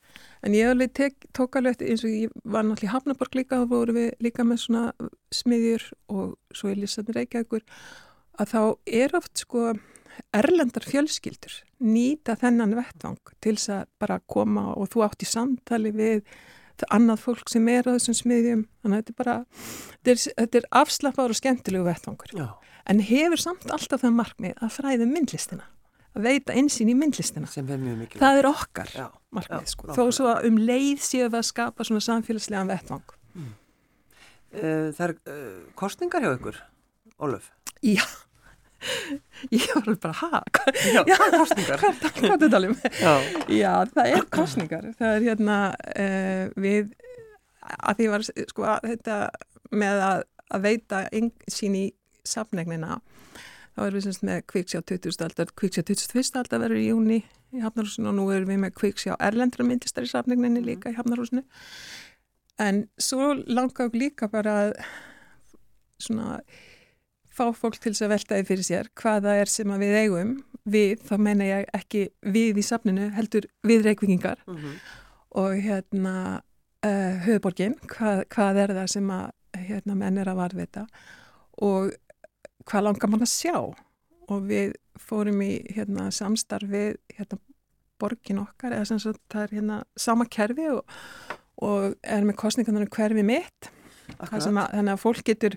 En 0.47 0.55
ég 0.55 0.69
alveg 0.71 0.93
tek, 0.95 1.27
tók 1.35 1.57
alveg 1.59 1.75
eftir 1.75 1.89
eins 1.91 2.05
og 2.07 2.13
ég 2.15 2.35
var 2.45 2.63
náttúrulega 2.63 2.87
í 2.87 2.93
Hafnaborg 2.93 3.35
líka 3.35 3.59
og 3.65 3.71
voru 3.73 3.97
við 3.97 4.13
líka 4.23 4.45
með 4.47 4.61
svona 4.63 5.11
smiðjur 5.35 5.87
og 6.15 6.37
svo 6.55 6.71
er 6.71 6.79
Lísaður 6.79 7.19
Reykjavíkur 7.19 7.65
að 8.39 8.53
þá 8.53 8.61
er 9.01 9.17
oft 9.19 9.43
sko 9.43 9.73
erlendar 10.37 10.87
fjölskyldur 10.87 11.57
nýta 11.83 12.37
þennan 12.39 12.77
vettvang 12.79 13.33
til 13.43 13.57
þess 13.57 13.73
að 13.75 13.89
bara 14.01 14.21
koma 14.31 14.69
og 14.77 14.93
þú 14.93 15.03
átt 15.09 15.27
í 15.27 15.31
samtali 15.31 15.93
við 15.97 16.23
annað 16.93 17.23
fólk 17.25 17.51
sem 17.51 17.67
er 17.73 17.89
á 17.89 17.97
þessum 17.97 18.17
smiðjum. 18.21 18.67
Þannig 18.85 18.97
að 18.97 19.03
þetta 19.03 19.13
er 19.13 19.21
bara 19.23 19.37
þetta 20.05 20.45
er, 20.45 20.47
er 20.61 20.69
afslappar 20.83 21.33
og 21.33 21.39
skemmtilegu 21.39 21.87
vettvangur. 21.89 22.37
Já. 22.37 22.49
en 22.87 23.01
hefur 23.03 23.41
samt 23.41 23.67
alltaf 23.73 24.05
það 24.05 24.19
markmið 24.21 24.61
að 24.63 24.75
fræða 24.77 25.09
myndlistina 25.11 25.67
að 26.17 26.27
veita 26.27 26.57
einsinn 26.57 26.91
í 26.91 26.97
myndlistina. 26.97 27.49
Sem 27.51 27.69
er. 27.73 27.81
Það 28.17 28.41
er 28.41 28.49
okkar 28.51 28.93
já, 28.95 29.07
markmið, 29.37 29.73
sko. 29.73 29.89
Þó 29.97 30.05
svo 30.15 30.31
að 30.33 30.49
um 30.51 30.61
leið 30.61 31.03
séu 31.05 31.27
við 31.27 31.41
að 31.41 31.49
skapa 31.51 31.87
svona 31.87 32.05
samfélagslegan 32.05 32.73
vettvang. 32.73 33.17
Mm. 33.37 33.51
Uh, 34.57 34.87
það 34.97 35.03
er 35.09 35.17
uh, 35.33 35.59
kostningar 35.79 36.25
hjá 36.25 36.33
ykkur, 36.37 36.63
Óluf? 37.21 37.51
Já. 37.85 38.05
Ég 39.57 39.73
var 39.75 39.97
bara, 40.01 40.15
hæ? 40.21 40.41
Já, 40.93 41.03
já, 41.09 41.17
kostningar. 41.33 41.81
Já. 43.01 43.15
já, 43.49 43.73
það 43.95 44.11
er 44.13 44.25
kostningar. 44.31 44.89
Það 44.99 45.17
er 45.17 45.27
hérna 45.27 45.59
uh, 45.73 46.45
við, 46.61 46.93
að 47.65 48.01
því 48.01 48.09
var, 48.13 48.27
sko, 48.53 48.67
að 48.69 48.89
þetta 48.93 49.19
með 49.77 50.03
að, 50.07 50.25
að 50.53 50.67
veita 50.69 51.03
einsinn 51.11 51.79
í 51.81 51.87
safnegnina 52.27 53.01
þá 53.77 53.83
erum 53.85 53.99
við 53.99 54.07
semst 54.07 54.25
með 54.25 54.43
kviksjá 54.53 54.81
20. 54.89 55.25
aldar, 55.27 55.51
kviksjá 55.61 55.85
21. 55.85 56.31
aldar 56.41 56.62
verður 56.65 56.81
í 56.81 56.87
júni 56.89 57.19
í 57.53 57.62
Hafnarhúsinu 57.62 58.11
og 58.11 58.17
nú 58.17 58.29
erum 58.33 58.49
við 58.51 58.62
með 58.62 58.73
kviksjá 58.81 59.17
erlendra 59.29 59.67
myndistar 59.69 60.07
í 60.07 60.11
safninginni 60.11 60.62
mhm. 60.62 60.69
líka 60.71 60.93
í 60.93 60.97
Hafnarhúsinu 60.97 61.45
en 62.62 62.87
svo 62.97 63.35
langar 63.45 63.93
við 63.93 64.07
líka 64.07 64.31
bara 64.33 64.57
að 64.65 64.73
svona 66.01 66.41
fá 67.37 67.51
fólk 67.53 67.77
til 67.77 67.93
þess 67.93 68.07
að 68.07 68.12
veltaði 68.15 68.49
fyrir 68.49 68.67
sér 68.67 68.91
hvaða 68.97 69.37
er 69.43 69.53
sem 69.53 69.73
að 69.73 69.85
við 69.85 69.99
eigum 70.01 70.33
við, 70.65 71.03
þá 71.05 71.15
meina 71.21 71.49
ég 71.51 71.69
ekki 71.77 72.07
við 72.25 72.61
í 72.62 72.65
safninu 72.65 73.11
heldur 73.15 73.47
við 73.67 73.85
reikvikingar 73.87 74.41
mm 74.47 74.57
-hmm. 74.57 74.79
og 75.43 75.61
hérna 75.67 76.15
uh, 76.87 77.15
höfuborgin, 77.27 77.77
hvað, 77.93 78.25
hvað 78.33 78.62
er 78.65 78.75
það 78.81 78.89
sem 78.97 79.11
að 79.11 79.31
hérna 79.69 79.95
menn 79.95 80.19
er 80.19 80.33
að 80.33 80.41
varðvita 80.41 80.87
og 81.65 81.93
hvað 82.67 82.87
langar 82.89 83.13
mann 83.13 83.27
að 83.27 83.33
sjá? 83.33 83.57
Og 84.27 84.49
við 84.49 84.75
fórum 84.99 85.43
í 85.45 85.53
hérna, 85.75 86.09
samstarfið 86.15 86.97
hérna, 87.17 87.39
borgin 88.01 88.43
okkar 88.43 88.75
eða 88.77 88.91
sem 88.91 89.01
sagt 89.01 89.23
það 89.33 89.45
er 89.47 89.55
hérna 89.57 89.77
sama 89.97 90.27
kerfi 90.29 90.67
og, 90.69 90.97
og 91.65 91.95
er 92.05 92.27
með 92.27 92.39
kostningarnar 92.43 92.91
hverfi 92.93 93.25
mitt. 93.27 93.71
Að, 94.21 94.37
þannig 94.51 94.93
að 94.93 95.03
fólk 95.03 95.25
getur 95.27 95.57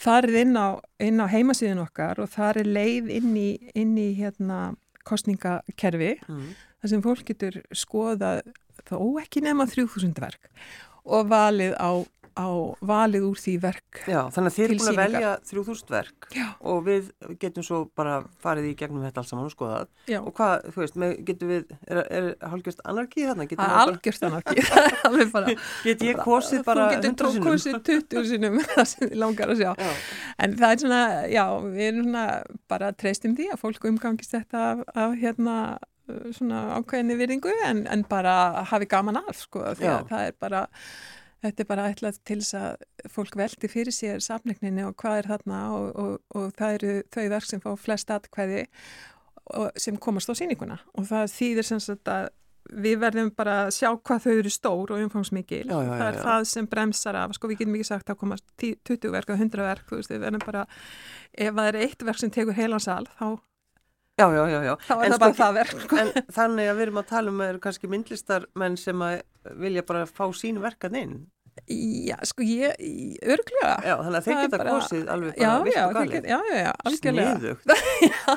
farið 0.00 0.40
inn 0.40 0.56
á, 0.56 0.80
inn 1.02 1.20
á 1.22 1.26
heimasíðin 1.30 1.82
okkar 1.84 2.20
og 2.22 2.30
það 2.32 2.62
er 2.62 2.70
leið 2.78 3.10
inn 3.18 3.34
í, 3.38 3.50
inn 3.78 3.92
í 4.00 4.08
hérna 4.18 4.74
kostningakerfi 5.06 6.14
mm. 6.24 6.48
þar 6.80 6.92
sem 6.92 7.04
fólk 7.04 7.28
getur 7.28 7.60
skoða 7.76 8.38
þá 8.88 8.96
ekki 9.22 9.44
nema 9.44 9.68
3000 9.70 10.16
verk 10.24 10.48
og 11.04 11.28
valið 11.30 11.76
á 11.76 11.90
á 12.34 12.48
valið 12.82 13.26
úr 13.28 13.38
því 13.38 13.54
verk 13.62 14.00
Já, 14.10 14.18
þannig 14.34 14.50
að 14.50 14.56
þið 14.56 14.64
eru 14.64 14.76
búin 14.80 14.90
að 14.90 14.98
velja 15.00 15.30
3000 15.50 15.92
verk 15.94 16.28
Já. 16.34 16.46
og 16.66 16.80
við 16.88 17.10
getum 17.42 17.66
svo 17.66 17.80
bara 17.94 18.16
farið 18.42 18.70
í 18.70 18.74
gegnum 18.78 19.04
þetta 19.06 19.22
alls 19.22 19.32
saman 19.32 19.46
og 19.46 19.54
skoðað 19.54 19.86
Já. 20.10 20.18
og 20.20 20.34
hvað, 20.34 20.66
þú 20.74 20.82
veist, 20.82 20.98
með, 21.00 21.14
getum 21.30 21.52
við 21.52 21.74
er, 21.86 22.02
er 22.02 22.28
hálfgjörst 22.42 22.84
anarki 22.90 23.28
þarna? 23.28 23.48
Hálfgjörst 23.78 24.28
anarki 24.28 25.56
Get 25.86 26.04
ég 26.04 26.20
kosið 26.24 26.66
bara 26.66 26.90
100 26.98 27.06
sinum? 27.06 27.16
Þú 27.22 27.30
getur 27.30 27.48
kosið 27.48 27.80
20 27.90 28.30
sinum 28.32 28.60
það 28.74 28.84
sem 28.90 29.06
þið 29.06 29.18
langar 29.22 29.54
að 29.54 29.62
sjá 29.62 29.70
já. 29.78 29.94
en 30.44 30.60
það 30.60 30.70
er 30.74 30.84
svona, 30.84 31.02
já, 31.30 31.44
við 31.70 31.88
erum 31.88 32.06
svona 32.10 32.28
bara 32.70 32.92
treystum 32.98 33.34
því 33.38 33.50
að 33.54 33.62
fólk 33.62 33.90
umgangist 33.90 34.34
þetta 34.34 34.68
af, 34.72 34.86
af 34.94 35.18
hérna 35.22 35.58
svona 36.36 36.78
ákveðinni 36.78 37.16
viringu 37.16 37.52
en, 37.64 37.84
en 37.88 38.04
bara 38.08 38.64
hafi 38.68 38.88
gaman 38.90 39.22
af, 39.22 39.36
sko, 39.46 39.62
því 39.78 39.88
að 39.88 40.08
það 40.10 40.26
er 40.28 40.34
bara 40.40 40.64
Þetta 41.44 41.64
er 41.64 41.68
bara 41.68 41.88
ætlað 41.92 42.20
til 42.24 42.38
þess 42.40 42.56
að 42.56 43.10
fólk 43.12 43.34
veldi 43.36 43.68
fyrir 43.68 43.92
sér 43.94 44.22
samleikninni 44.24 44.86
og 44.88 44.94
hvað 45.00 45.18
er 45.18 45.32
þarna 45.34 45.58
og, 45.76 45.88
og, 46.00 46.14
og 46.40 46.54
það 46.56 46.78
eru 46.78 46.94
þau 47.12 47.26
verk 47.34 47.50
sem 47.50 47.64
fá 47.64 47.68
flest 47.80 48.14
atkvæði 48.14 48.64
sem 49.76 49.98
komast 50.00 50.32
á 50.32 50.34
síninguna 50.38 50.78
og 50.96 51.04
það 51.10 51.28
þýðir 51.34 51.68
sem 51.68 51.82
sagt 51.84 52.08
að 52.08 52.30
við 52.72 53.00
verðum 53.02 53.30
bara 53.36 53.56
að 53.66 53.74
sjá 53.76 53.90
hvað 53.92 54.22
þau 54.24 54.32
eru 54.32 54.50
stór 54.52 54.92
og 54.94 55.00
umfangsmikil. 55.04 55.66
Já, 55.68 55.74
já, 55.76 55.88
já, 55.90 55.98
það 56.00 56.06
er 56.06 56.20
það 56.24 56.44
sem 56.48 56.68
bremsar 56.72 57.18
af, 57.20 57.34
sko 57.36 57.50
við 57.50 57.58
getum 57.60 57.74
ekki 57.76 57.88
sagt 57.90 58.12
að 58.12 58.20
komast 58.22 58.46
20 58.62 59.12
verk 59.12 59.32
og 59.34 59.42
100 59.42 59.66
verk, 59.66 59.90
þú 59.90 59.98
veist, 59.98 60.12
við 60.14 60.22
verðum 60.24 60.44
bara, 60.46 60.62
ef 61.36 61.58
það 61.58 61.68
er 61.68 61.78
eitt 61.84 62.06
verk 62.08 62.22
sem 62.22 62.32
tekur 62.32 62.56
heilansal, 62.56 63.04
þá 63.18 63.26
Já, 64.14 64.28
já, 64.30 64.44
já, 64.46 64.60
já. 64.62 64.74
Þá 64.86 64.92
er 64.94 65.04
en 65.04 65.12
það 65.12 65.20
bara 65.20 65.34
sko, 65.34 65.38
það 65.40 65.56
verk. 65.56 65.78
Sko. 65.82 65.96
En 65.98 66.34
þannig 66.36 66.68
að 66.70 66.76
við 66.76 66.84
erum 66.84 66.98
að 67.00 67.06
tala 67.08 67.32
um 67.32 67.40
að 67.40 67.44
það 67.44 67.52
eru 67.52 67.62
kannski 67.64 67.88
myndlistar 67.90 68.44
menn 68.62 68.76
sem 68.78 69.00
að 69.02 69.14
vilja 69.58 69.82
bara 69.88 70.04
fá 70.06 70.22
sín 70.38 70.60
verkan 70.62 70.98
inn. 71.00 71.16
Já, 71.64 72.18
sko 72.26 72.44
ég, 72.44 72.74
örglega. 73.22 73.74
Já, 73.86 73.94
þannig 74.02 74.18
að 74.18 74.24
þeir 74.26 74.38
geta 74.42 74.58
bara, 74.60 74.72
kosið 74.74 75.04
alveg 75.14 75.36
bara 75.38 75.52
vilt 75.64 75.78
og 75.80 75.94
galið. 75.96 76.26
Já, 76.28 76.38
já, 76.50 76.56
já, 76.58 76.72
algjörlega. 76.90 77.54
Já, 78.04 78.34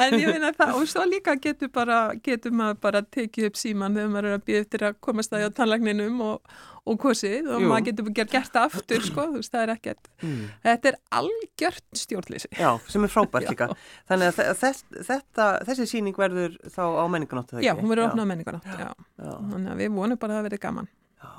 en 0.00 0.14
ég 0.16 0.30
finna 0.32 0.52
það, 0.56 0.70
og 0.78 0.86
svo 0.88 1.02
líka 1.08 1.34
getur 1.42 1.68
bara, 1.74 1.98
getur 2.24 2.54
maður 2.56 2.78
bara 2.86 3.02
tekið 3.04 3.50
upp 3.50 3.58
síman 3.60 3.98
þegar 3.98 4.14
maður 4.14 4.28
er 4.30 4.36
að 4.38 4.46
býða 4.48 4.62
eftir 4.64 4.86
að 4.88 4.96
komast 5.04 5.34
það 5.34 5.44
á 5.44 5.50
tannlagninum 5.58 6.22
og, 6.24 6.54
og 6.88 6.96
kosið 7.04 7.50
og 7.52 7.60
Jú. 7.66 7.68
maður 7.74 7.86
getur 7.90 8.08
gert, 8.16 8.32
gert 8.32 8.58
aftur, 8.64 9.04
sko, 9.04 9.28
þú 9.34 9.42
veist, 9.42 9.52
það 9.52 9.66
er 9.66 9.74
ekkert. 9.76 10.10
Mm. 10.24 10.40
Þetta 10.64 10.92
er 10.94 10.98
algjört 11.20 11.86
stjórnleysi. 12.00 12.52
Já, 12.56 12.70
sem 12.88 13.04
er 13.04 13.12
frábært 13.12 13.48
líka. 13.52 13.68
Þannig 14.08 14.32
að 14.32 14.54
þess, 14.62 14.86
þetta, 15.12 15.52
þessi 15.68 15.90
síning 15.90 16.16
verður 16.18 16.56
þá 16.64 16.84
á 16.86 17.04
menninganáttu, 17.12 17.58
þegar 17.58 17.64
ekki? 17.64 17.70
Já, 17.70 17.80
hún 17.82 17.94
verður 17.94 18.12
ofnað 18.12 18.24
á 18.24 18.30
menninganáttu, 18.32 18.76
já. 18.78 18.92
já. 18.94 18.96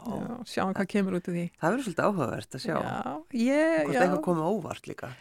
Það 0.06 0.50
sjáum 0.54 0.74
hvað 0.76 0.90
kemur 0.96 1.18
út 1.20 1.30
af 1.30 1.36
því 1.38 1.46
Það 1.62 1.72
verður 1.76 1.86
svolítið 1.86 2.06
áhugavert 2.10 2.58
að 2.60 2.64
sjá 2.66 2.76
já, 2.76 3.16
ég, 3.46 3.80
Hvort 3.86 4.02
eitthvað 4.02 4.26
komið 4.30 4.50
óvart 4.56 4.88
líka 4.92 5.12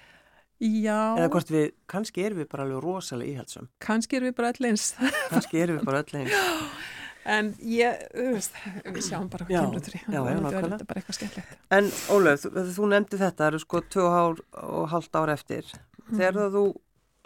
Já, 0.65 0.99
eða 1.19 1.29
hvort 1.35 1.51
við, 1.51 1.65
kannski 1.91 2.23
erum 2.25 2.39
við 2.39 2.49
bara 2.55 2.65
alveg 2.65 2.83
rosalega 2.85 3.33
íhaldsum 3.35 3.67
kannski 3.85 4.17
erum 4.17 4.31
við 4.31 4.37
bara 4.39 4.53
öll 4.55 4.69
eins. 4.71 4.85
kannski 5.29 5.61
erum 5.65 5.81
við 5.81 5.85
bara 5.91 6.03
öll 6.05 6.21
eins 6.21 6.37
En 7.25 7.47
ég, 7.65 8.03
þú 8.13 8.25
veist, 8.37 8.57
við 8.85 9.05
sjáum 9.07 9.31
bara 9.33 9.47
hvað 9.49 9.63
kemur 9.65 9.79
út 9.81 9.87
úr 9.89 9.95
því. 9.95 10.01
já, 10.13 10.19
já, 10.29 10.41
nákvæmlega. 10.45 11.39
Er. 11.41 11.47
En 11.73 11.87
Ólöf, 12.13 12.43
þú, 12.45 12.65
þú 12.77 12.89
nefndi 12.93 13.17
þetta, 13.17 13.39
það 13.39 13.47
eru 13.49 13.61
sko 13.63 13.81
tvö 13.95 14.05
ár 14.13 14.43
og 14.61 14.83
halvt 14.93 15.17
ár 15.17 15.33
eftir. 15.33 15.71
Þegar 16.11 16.37
Mhm. 16.37 16.53
þú 16.53 16.65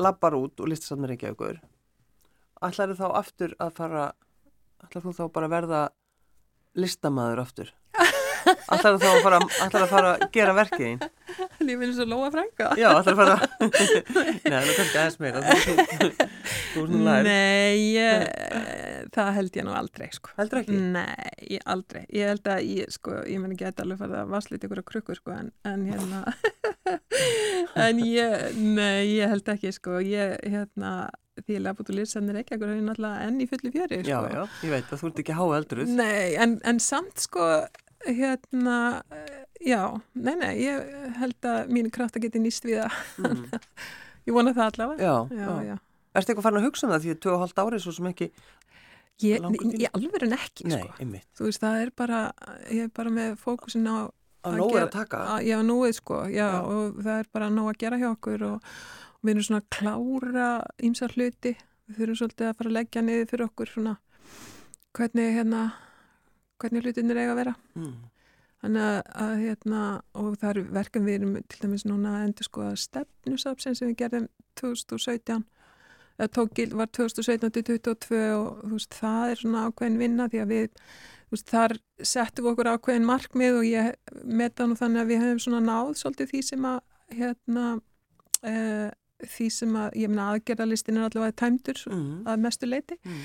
labbar 0.06 0.36
út 0.38 0.62
og 0.62 0.70
listar 0.70 0.92
saman 0.92 1.10
Reykjavíkur, 1.10 1.58
ætlar 2.62 2.94
þá 2.94 3.06
aftur 3.18 3.56
að 3.58 3.72
fara, 3.74 4.04
ætlar 4.86 5.02
þú 5.02 5.16
þá 5.18 5.24
bara 5.34 5.48
verða 5.50 5.82
listamaður 6.78 7.44
aftur? 7.46 7.74
Ætlar 8.48 8.96
þú 8.96 8.98
þá 9.02 9.08
að 9.08 9.78
að 9.78 9.86
fara 9.92 10.10
að 10.14 10.26
gera 10.34 10.54
verkið 10.56 10.84
þín? 10.86 11.00
Lífið 11.62 11.84
er 11.88 11.92
svo 11.98 12.06
lóa 12.08 12.28
frænga. 12.32 12.68
Já, 12.80 12.88
ætlar 12.98 13.14
að 13.14 13.20
fara, 13.20 13.36
nei, 13.60 14.38
það 14.44 14.56
er 14.58 14.74
kannski 14.78 15.00
aðeins 15.02 15.18
meira, 15.22 15.42
er. 15.44 16.38
Nei, 17.28 17.76
ég, 17.94 18.24
það 19.14 19.30
held 19.38 19.58
ég 19.60 19.66
nú 19.68 19.74
aldrei, 19.76 20.08
sko. 20.14 20.32
Heldur 20.38 20.62
ekki? 20.62 20.78
Nei, 20.96 21.30
ég, 21.56 21.62
aldrei. 21.68 22.02
Ég 22.14 22.32
held 22.32 22.50
að 22.54 22.64
ég, 22.68 22.92
sko, 22.94 23.18
ég 23.28 23.42
menn 23.42 23.54
ekki 23.56 23.68
að 23.68 23.84
alveg 23.84 24.02
fara 24.02 24.22
að 24.24 24.32
vaslita 24.34 24.68
ykkur 24.68 24.82
á 24.82 24.88
krukkur, 24.92 25.20
sko, 25.20 25.36
en, 25.36 25.50
en 25.68 25.86
hérna, 25.88 26.24
en 27.86 28.02
ég, 28.04 28.52
nei, 28.56 29.16
ég 29.18 29.32
held 29.34 29.50
ekki, 29.54 29.72
sko, 29.76 29.98
ég, 30.04 30.36
hérna, 30.48 30.94
því 31.44 31.58
ég 31.58 31.62
lafa 31.64 31.84
út 31.84 31.92
úr 31.92 31.98
liðsannir 32.00 32.40
ekki, 32.40 32.56
ekkur 32.56 32.72
hefur 32.72 32.86
náttúrulega 32.88 33.26
enn 33.28 33.42
í 33.44 33.48
fullu 33.50 33.74
fjöri, 33.74 34.00
Já, 34.06 34.18
sko. 34.22 34.32
já, 34.32 34.42
ég 34.66 34.72
veit 34.74 34.88
að 34.94 35.02
þú 35.02 35.10
ert 35.12 35.20
ekki 35.24 35.36
há 35.38 35.44
eldruð. 35.60 35.92
Nei, 36.00 36.24
en, 36.40 36.56
en 36.72 36.80
samt, 36.82 37.16
sko, 37.28 37.44
hérna, 38.06 39.02
eh, 39.10 39.44
já, 39.68 39.82
nei, 40.14 40.34
nei, 40.38 40.52
ég 40.62 40.92
held 41.18 41.48
að 41.50 41.72
mínu 41.74 41.90
krafta 41.94 42.20
geti 42.22 42.38
nýst 42.42 42.64
við 42.68 42.82
það. 42.84 43.00
Mm. 43.24 43.44
Ég 44.28 44.34
vona 44.36 44.52
það 44.52 44.66
allavega. 44.74 45.02
Já, 45.08 45.40
Já, 45.40 45.52
já. 45.64 45.76
Ertu 46.18 46.32
eitthvað 46.32 46.44
farin 46.44 46.58
að 46.60 46.64
hugsa 46.68 46.84
um 46.86 46.90
það 46.92 47.04
því 47.04 47.12
að 47.14 47.20
tvö 47.24 47.32
og 47.32 47.42
halvt 47.44 47.60
árið 47.62 47.82
svo 47.84 47.92
sem 47.96 48.08
ekki, 48.10 48.26
Ég, 49.18 49.42
ég 49.82 49.88
alveg 49.96 50.22
en 50.28 50.34
ekki, 50.36 50.66
nei, 50.70 50.78
sko. 50.82 50.92
einmitt, 51.02 51.24
Þú 51.34 51.46
veist, 51.48 51.62
það 51.64 51.78
er 51.82 51.90
bara, 51.96 52.18
ég 52.70 52.84
er 52.86 52.90
bara 52.94 53.10
með 53.10 53.32
fókusin 53.40 53.88
á, 53.90 54.06
á 54.06 54.48
Að 54.52 54.58
nóg 54.60 54.76
er 54.78 54.84
að 54.84 54.92
taka. 54.94 55.22
á 55.26 55.34
já, 55.42 55.56
nóið, 55.66 55.94
sko, 55.98 56.18
já, 56.30 56.44
Já. 56.44 56.60
og 56.62 57.00
það 57.02 57.18
er 57.24 57.30
bara 57.34 57.48
nóg 57.50 57.70
að 57.72 57.80
gera 57.82 57.98
hjá 57.98 58.08
okkur 58.12 58.44
og, 58.46 58.68
og 59.18 59.26
við 59.26 59.32
erum 59.34 59.46
svona 59.48 59.62
að 59.64 59.70
klára 59.78 60.48
ýmsar 60.86 61.16
hluti, 61.16 61.54
við 61.88 61.98
þurfum 61.98 62.20
svolítið 62.20 62.50
að 62.50 62.56
fara 62.60 62.70
að 62.70 62.76
leggja 62.78 63.02
niður 63.08 63.30
fyrir 63.32 63.46
okkur 63.48 63.72
svona 63.74 63.96
hvernig, 64.98 65.34
hérna, 65.40 65.62
hvernig 66.60 66.82
hlutinir 66.84 67.16
eiga 67.20 67.32
að 67.34 67.40
vera. 67.42 67.54
Mm. 67.74 67.92
Þannig 68.62 68.82
að, 68.82 68.96
að 69.22 69.34
hérna, 69.44 69.82
og 70.18 70.32
það 70.40 70.50
eru 70.50 70.62
verkefn 70.74 71.04
við 71.06 71.14
erum 71.20 71.34
til 71.46 71.60
dæmis 71.62 71.84
núna 71.86 72.16
að 72.18 72.24
endur 72.26 72.48
sko 72.48 72.64
að 72.66 72.78
stefnusapsin 72.82 73.76
sem 73.78 73.88
við 73.92 74.00
gerðum 74.00 74.24
2017 74.58 75.44
eða 76.18 76.28
tók 76.34 76.54
gild 76.58 76.72
var 76.74 76.88
2017 76.90 77.52
til 77.54 77.62
2022 77.68 78.22
og 78.34 78.64
þú 78.64 78.72
veist, 78.74 78.96
það 78.98 79.30
er 79.30 79.38
svona 79.38 79.60
ákveðin 79.68 80.00
vinna 80.00 80.26
því 80.32 80.40
að 80.42 80.48
við, 80.50 80.80
veist, 81.30 81.46
þar 81.52 81.76
settum 82.02 82.48
við 82.48 82.50
okkur 82.56 82.70
ákveðin 82.72 83.06
markmið 83.06 83.58
og 83.60 83.68
ég 83.68 83.92
meta 84.42 84.66
nú 84.66 84.74
þannig 84.80 85.04
að 85.04 85.12
við 85.12 85.22
hefum 85.22 85.42
svona 85.46 85.60
náð 85.68 85.92
svolítið 86.02 86.32
því 86.32 86.42
sem 86.48 86.66
að, 86.72 86.80
hérna, 87.20 87.68
e, 88.42 88.56
því 89.38 89.48
sem 89.60 89.78
að, 89.78 89.88
ég 90.02 90.10
meina 90.10 90.26
aðgerðalistin 90.34 90.98
er 90.98 91.06
allavega 91.06 91.38
tæmdur 91.44 91.84
Mm. 91.86 92.26
að 92.26 92.42
mestu 92.48 92.66
leiti 92.66 92.98
Mm. 93.06 93.22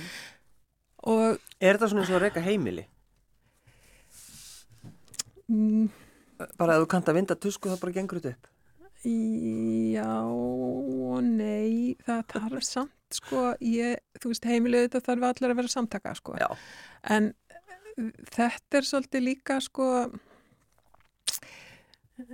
og 1.10 1.40
Er 1.60 1.74
þetta 1.78 1.90
svona 1.90 2.06
eins 2.06 2.14
og 2.14 2.22
að 2.22 2.26
reyka 2.28 2.42
heimili? 2.46 2.86
Mm, 5.54 5.86
Bara 6.60 6.76
að 6.76 6.84
þú 6.84 6.90
kannt 6.92 7.12
að 7.12 7.20
vinda 7.20 7.40
tusku 7.40 7.72
þá 7.72 7.78
bara 7.80 7.96
gengur 7.96 8.20
þetta 8.20 8.34
upp? 8.34 8.50
Já 9.04 10.16
og 10.32 11.24
nei, 11.28 11.96
það 12.06 12.22
þarf 12.32 12.64
samt 12.64 13.18
sko, 13.18 13.50
ég, 13.60 14.00
þú 14.18 14.32
veist 14.32 14.48
heimilið 14.48 14.86
þetta 14.88 15.02
þarf 15.10 15.26
allir 15.30 15.54
að 15.54 15.60
vera 15.60 15.72
samtaka 15.74 16.14
sko 16.18 16.38
Já. 16.40 16.48
en 17.12 17.34
uh, 18.00 18.12
þetta 18.32 18.80
er 18.80 18.88
svolítið 18.88 19.26
líka 19.28 19.60
sko 19.64 19.88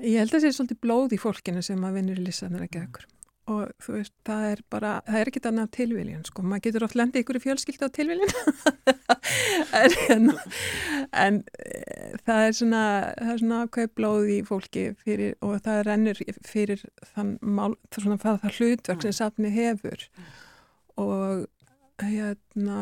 ég 0.04 0.20
held 0.22 0.30
að 0.30 0.36
það 0.38 0.46
sé 0.46 0.54
svolítið 0.60 0.82
blóð 0.86 1.16
í 1.18 1.22
fólkinu 1.22 1.64
sem 1.66 1.82
að 1.88 1.98
vinnur 2.00 2.22
í 2.22 2.28
lissanir 2.30 2.68
ekki 2.68 2.84
ekkur 2.84 3.10
og 3.50 3.72
þú 3.82 3.96
veist, 3.96 4.14
það 4.28 4.46
er 4.52 4.62
bara, 4.74 4.92
það 5.08 5.20
er 5.20 5.32
ekki 5.32 5.42
annað 5.50 5.72
tilviljun 5.78 6.26
sko, 6.28 6.44
maður 6.46 6.66
getur 6.68 6.86
oft 6.86 6.98
lendið 7.00 7.24
ykkur 7.24 7.40
í 7.40 7.44
fjölskyldu 7.46 7.90
á 7.90 7.96
tilviljun. 8.00 8.36
En, 9.76 9.94
en, 10.10 10.30
en 11.14 11.38
e, 11.60 11.74
það 12.26 12.44
er 12.46 12.54
svona 12.56 12.84
það 13.20 13.32
er 13.34 13.42
svona 13.42 13.58
ákveð 13.66 13.90
blóð 13.98 14.30
í 14.32 14.38
fólki 14.48 14.84
fyrir, 15.04 15.36
og 15.46 15.60
það 15.66 15.82
rennur 15.86 16.22
fyrir 16.48 16.84
þann 17.12 17.34
mál, 17.44 17.76
svona, 17.94 18.18
það, 18.22 18.40
það 18.46 18.60
hlutverk 18.60 19.06
sem 19.06 19.16
safni 19.20 19.52
hefur. 19.54 20.06
Og 21.00 21.46
hérna 22.02 22.80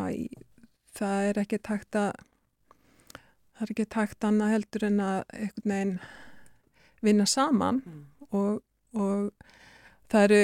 það 0.97 1.32
er 1.32 1.41
ekki 1.43 1.60
takt 1.65 1.97
að 1.99 2.12
það 3.58 3.65
er 3.65 3.73
ekki 3.73 3.88
takt 3.97 4.30
annað 4.30 4.53
heldur 4.56 4.88
en 4.88 5.03
að 5.03 5.19
einhvern 5.34 5.73
veginn 5.73 5.97
vinna 7.06 7.27
saman 7.30 7.82
Mm. 7.86 8.06
og, 8.32 8.63
og 8.93 9.32
það 10.11 10.27
eru, 10.27 10.41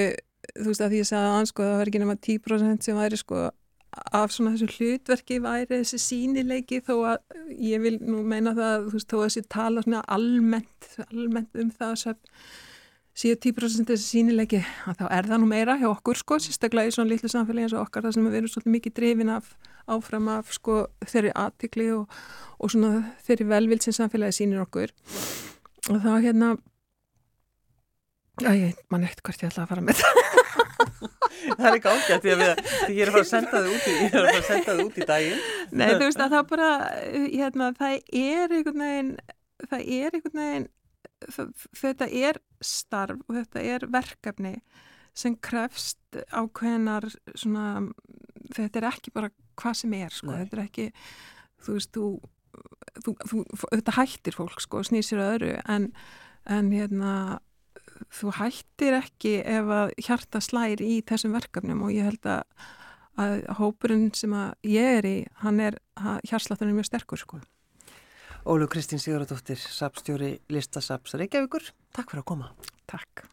þú 0.54 0.70
veist 0.70 0.86
að 0.86 0.94
því 0.94 1.02
ég 1.02 1.10
sagði 1.10 1.34
að 1.34 1.52
sko, 1.52 1.68
það 1.68 1.78
var 1.82 1.92
ekki 1.92 2.02
nema 2.04 2.18
10% 2.30 2.88
sem 2.88 3.00
væri 3.00 3.20
sko 3.20 3.44
af 3.94 4.34
svona 4.34 4.56
þessu 4.56 4.68
hlutverki 4.74 5.40
væri 5.44 5.70
þessi 5.70 6.00
sínileiki 6.02 6.82
þó 6.86 6.94
að 7.14 7.40
ég 7.62 7.82
vil 7.84 7.96
nú 8.02 8.24
meina 8.26 8.54
það, 8.58 8.88
þú 8.88 8.98
veist, 8.98 9.10
þó 9.12 9.18
að 9.20 9.26
þessi 9.28 9.44
tala 9.54 9.84
svona 9.86 10.04
almennt, 10.16 10.88
almennt 11.10 11.60
um 11.62 11.70
það 11.74 11.96
sem 12.02 12.22
síðu 13.14 13.38
10% 13.46 13.92
þessi 13.94 14.08
sínileiki, 14.08 14.64
að 14.90 15.04
þá 15.04 15.06
er 15.20 15.30
það 15.30 15.44
nú 15.44 15.50
meira 15.52 15.78
hjá 15.78 15.88
okkur 15.92 16.18
sko, 16.18 16.40
sérstaklega 16.42 16.90
í 16.90 16.96
svona 16.96 17.12
litlu 17.12 17.30
samfélagi 17.30 17.68
eins 17.68 17.76
og 17.78 17.86
okkar 17.86 18.08
þar 18.08 18.16
sem 18.16 18.26
við 18.26 18.40
erum 18.40 18.54
svolítið 18.54 18.76
mikið 18.78 18.96
drifin 18.98 19.34
af 19.36 19.52
áfram 19.94 20.30
af 20.34 20.50
sko 20.56 20.80
þeirri 21.06 21.34
aðtikli 21.38 21.90
og, 21.94 22.20
og 22.58 22.74
svona 22.74 23.04
þeirri 23.28 23.50
velvild 23.52 23.86
sem 23.86 23.96
samfélagi 23.96 24.40
sínir 24.40 24.64
okkur. 24.64 24.96
Og 25.92 26.00
þá 26.02 26.14
hérna 26.24 26.54
Æ, 28.42 28.50
ég 28.58 28.78
man 28.90 29.04
eftir 29.06 29.22
hvert 29.28 29.44
ég 29.44 29.52
ætla 29.52 29.66
að 29.68 29.74
fara 29.74 29.84
með 29.86 30.00
það. 30.02 30.22
Það 31.44 31.68
er 31.68 31.76
ekki 31.78 31.92
ágætt 31.92 32.24
því 32.24 32.32
að 32.34 32.42
ég 32.94 33.02
er 33.04 33.10
að 33.10 33.14
fara 33.14 33.24
að 33.24 33.30
senda 33.30 33.60
þið 33.60 33.74
út 33.74 33.86
í, 33.86 33.94
ég 33.94 34.14
er 34.14 34.20
að 34.20 34.28
fara 34.28 34.40
að 34.40 34.48
senda 34.48 34.74
þið 34.74 34.84
út 34.84 34.98
í 34.98 35.08
daginn. 35.10 35.44
Nei, 35.74 35.90
þú 35.92 36.06
veist 36.06 36.24
að 36.24 36.34
það 36.34 36.48
bara, 36.54 36.70
hérna, 37.34 37.68
það 37.78 37.96
er 38.24 38.56
einhvern 38.58 38.84
veginn, 38.86 39.12
það 39.68 39.86
er 39.98 40.18
einhvern 40.18 40.42
veginn, 40.42 40.68
þetta 41.82 42.10
er 42.24 42.42
starf 42.64 43.22
og 43.28 43.38
þetta 43.38 43.66
er 43.74 43.88
verkefni 43.94 44.54
sem 45.18 45.38
krefst 45.46 46.22
ákveðnar 46.34 47.10
svona, 47.38 47.68
þetta 48.56 48.82
er 48.82 48.90
ekki 48.90 49.14
bara 49.14 49.32
hvað 49.60 49.80
sem 49.84 49.98
er, 50.00 50.14
sko, 50.14 50.32
Nei. 50.32 50.40
þetta 50.42 50.58
er 50.58 50.64
ekki, 50.66 50.88
þú 51.66 51.78
veist, 51.78 51.94
þú, 51.94 52.08
þú, 53.06 53.16
þú 53.30 53.44
þetta 53.68 53.98
hættir 54.00 54.38
fólk, 54.38 54.64
sko, 54.64 54.82
að 54.82 55.26
öðru, 55.28 55.58
en, 55.70 55.92
en 56.50 56.72
hérna, 56.74 57.14
þú 58.12 58.36
hættir 58.40 58.98
ekki 59.00 59.36
ef 59.42 59.74
að 59.78 59.94
hjarta 60.06 60.42
slæri 60.44 60.90
í 60.98 61.02
þessum 61.08 61.36
verkefnum 61.38 61.84
og 61.88 61.94
ég 61.96 62.10
held 62.10 62.30
að, 62.30 62.44
að 63.22 63.36
hópurinn 63.60 64.10
sem 64.18 64.34
að 64.38 64.54
ég 64.76 65.00
er 65.00 65.10
í, 65.10 65.18
hann 65.44 65.60
er, 65.64 65.80
hjarsláttan 66.28 66.72
er 66.72 66.78
mjög 66.80 66.92
sterkur 66.92 67.22
sko. 67.22 67.44
Ólu 68.44 68.68
Kristín 68.68 69.00
Sigurðardóttir, 69.00 69.56
sapstjóri 69.56 70.34
Listasaps 70.52 71.16
Reykjavíkur. 71.16 71.70
Takk 71.96 72.12
fyrir 72.12 72.26
að 72.26 72.32
koma. 72.34 72.52
Takk. 72.92 73.30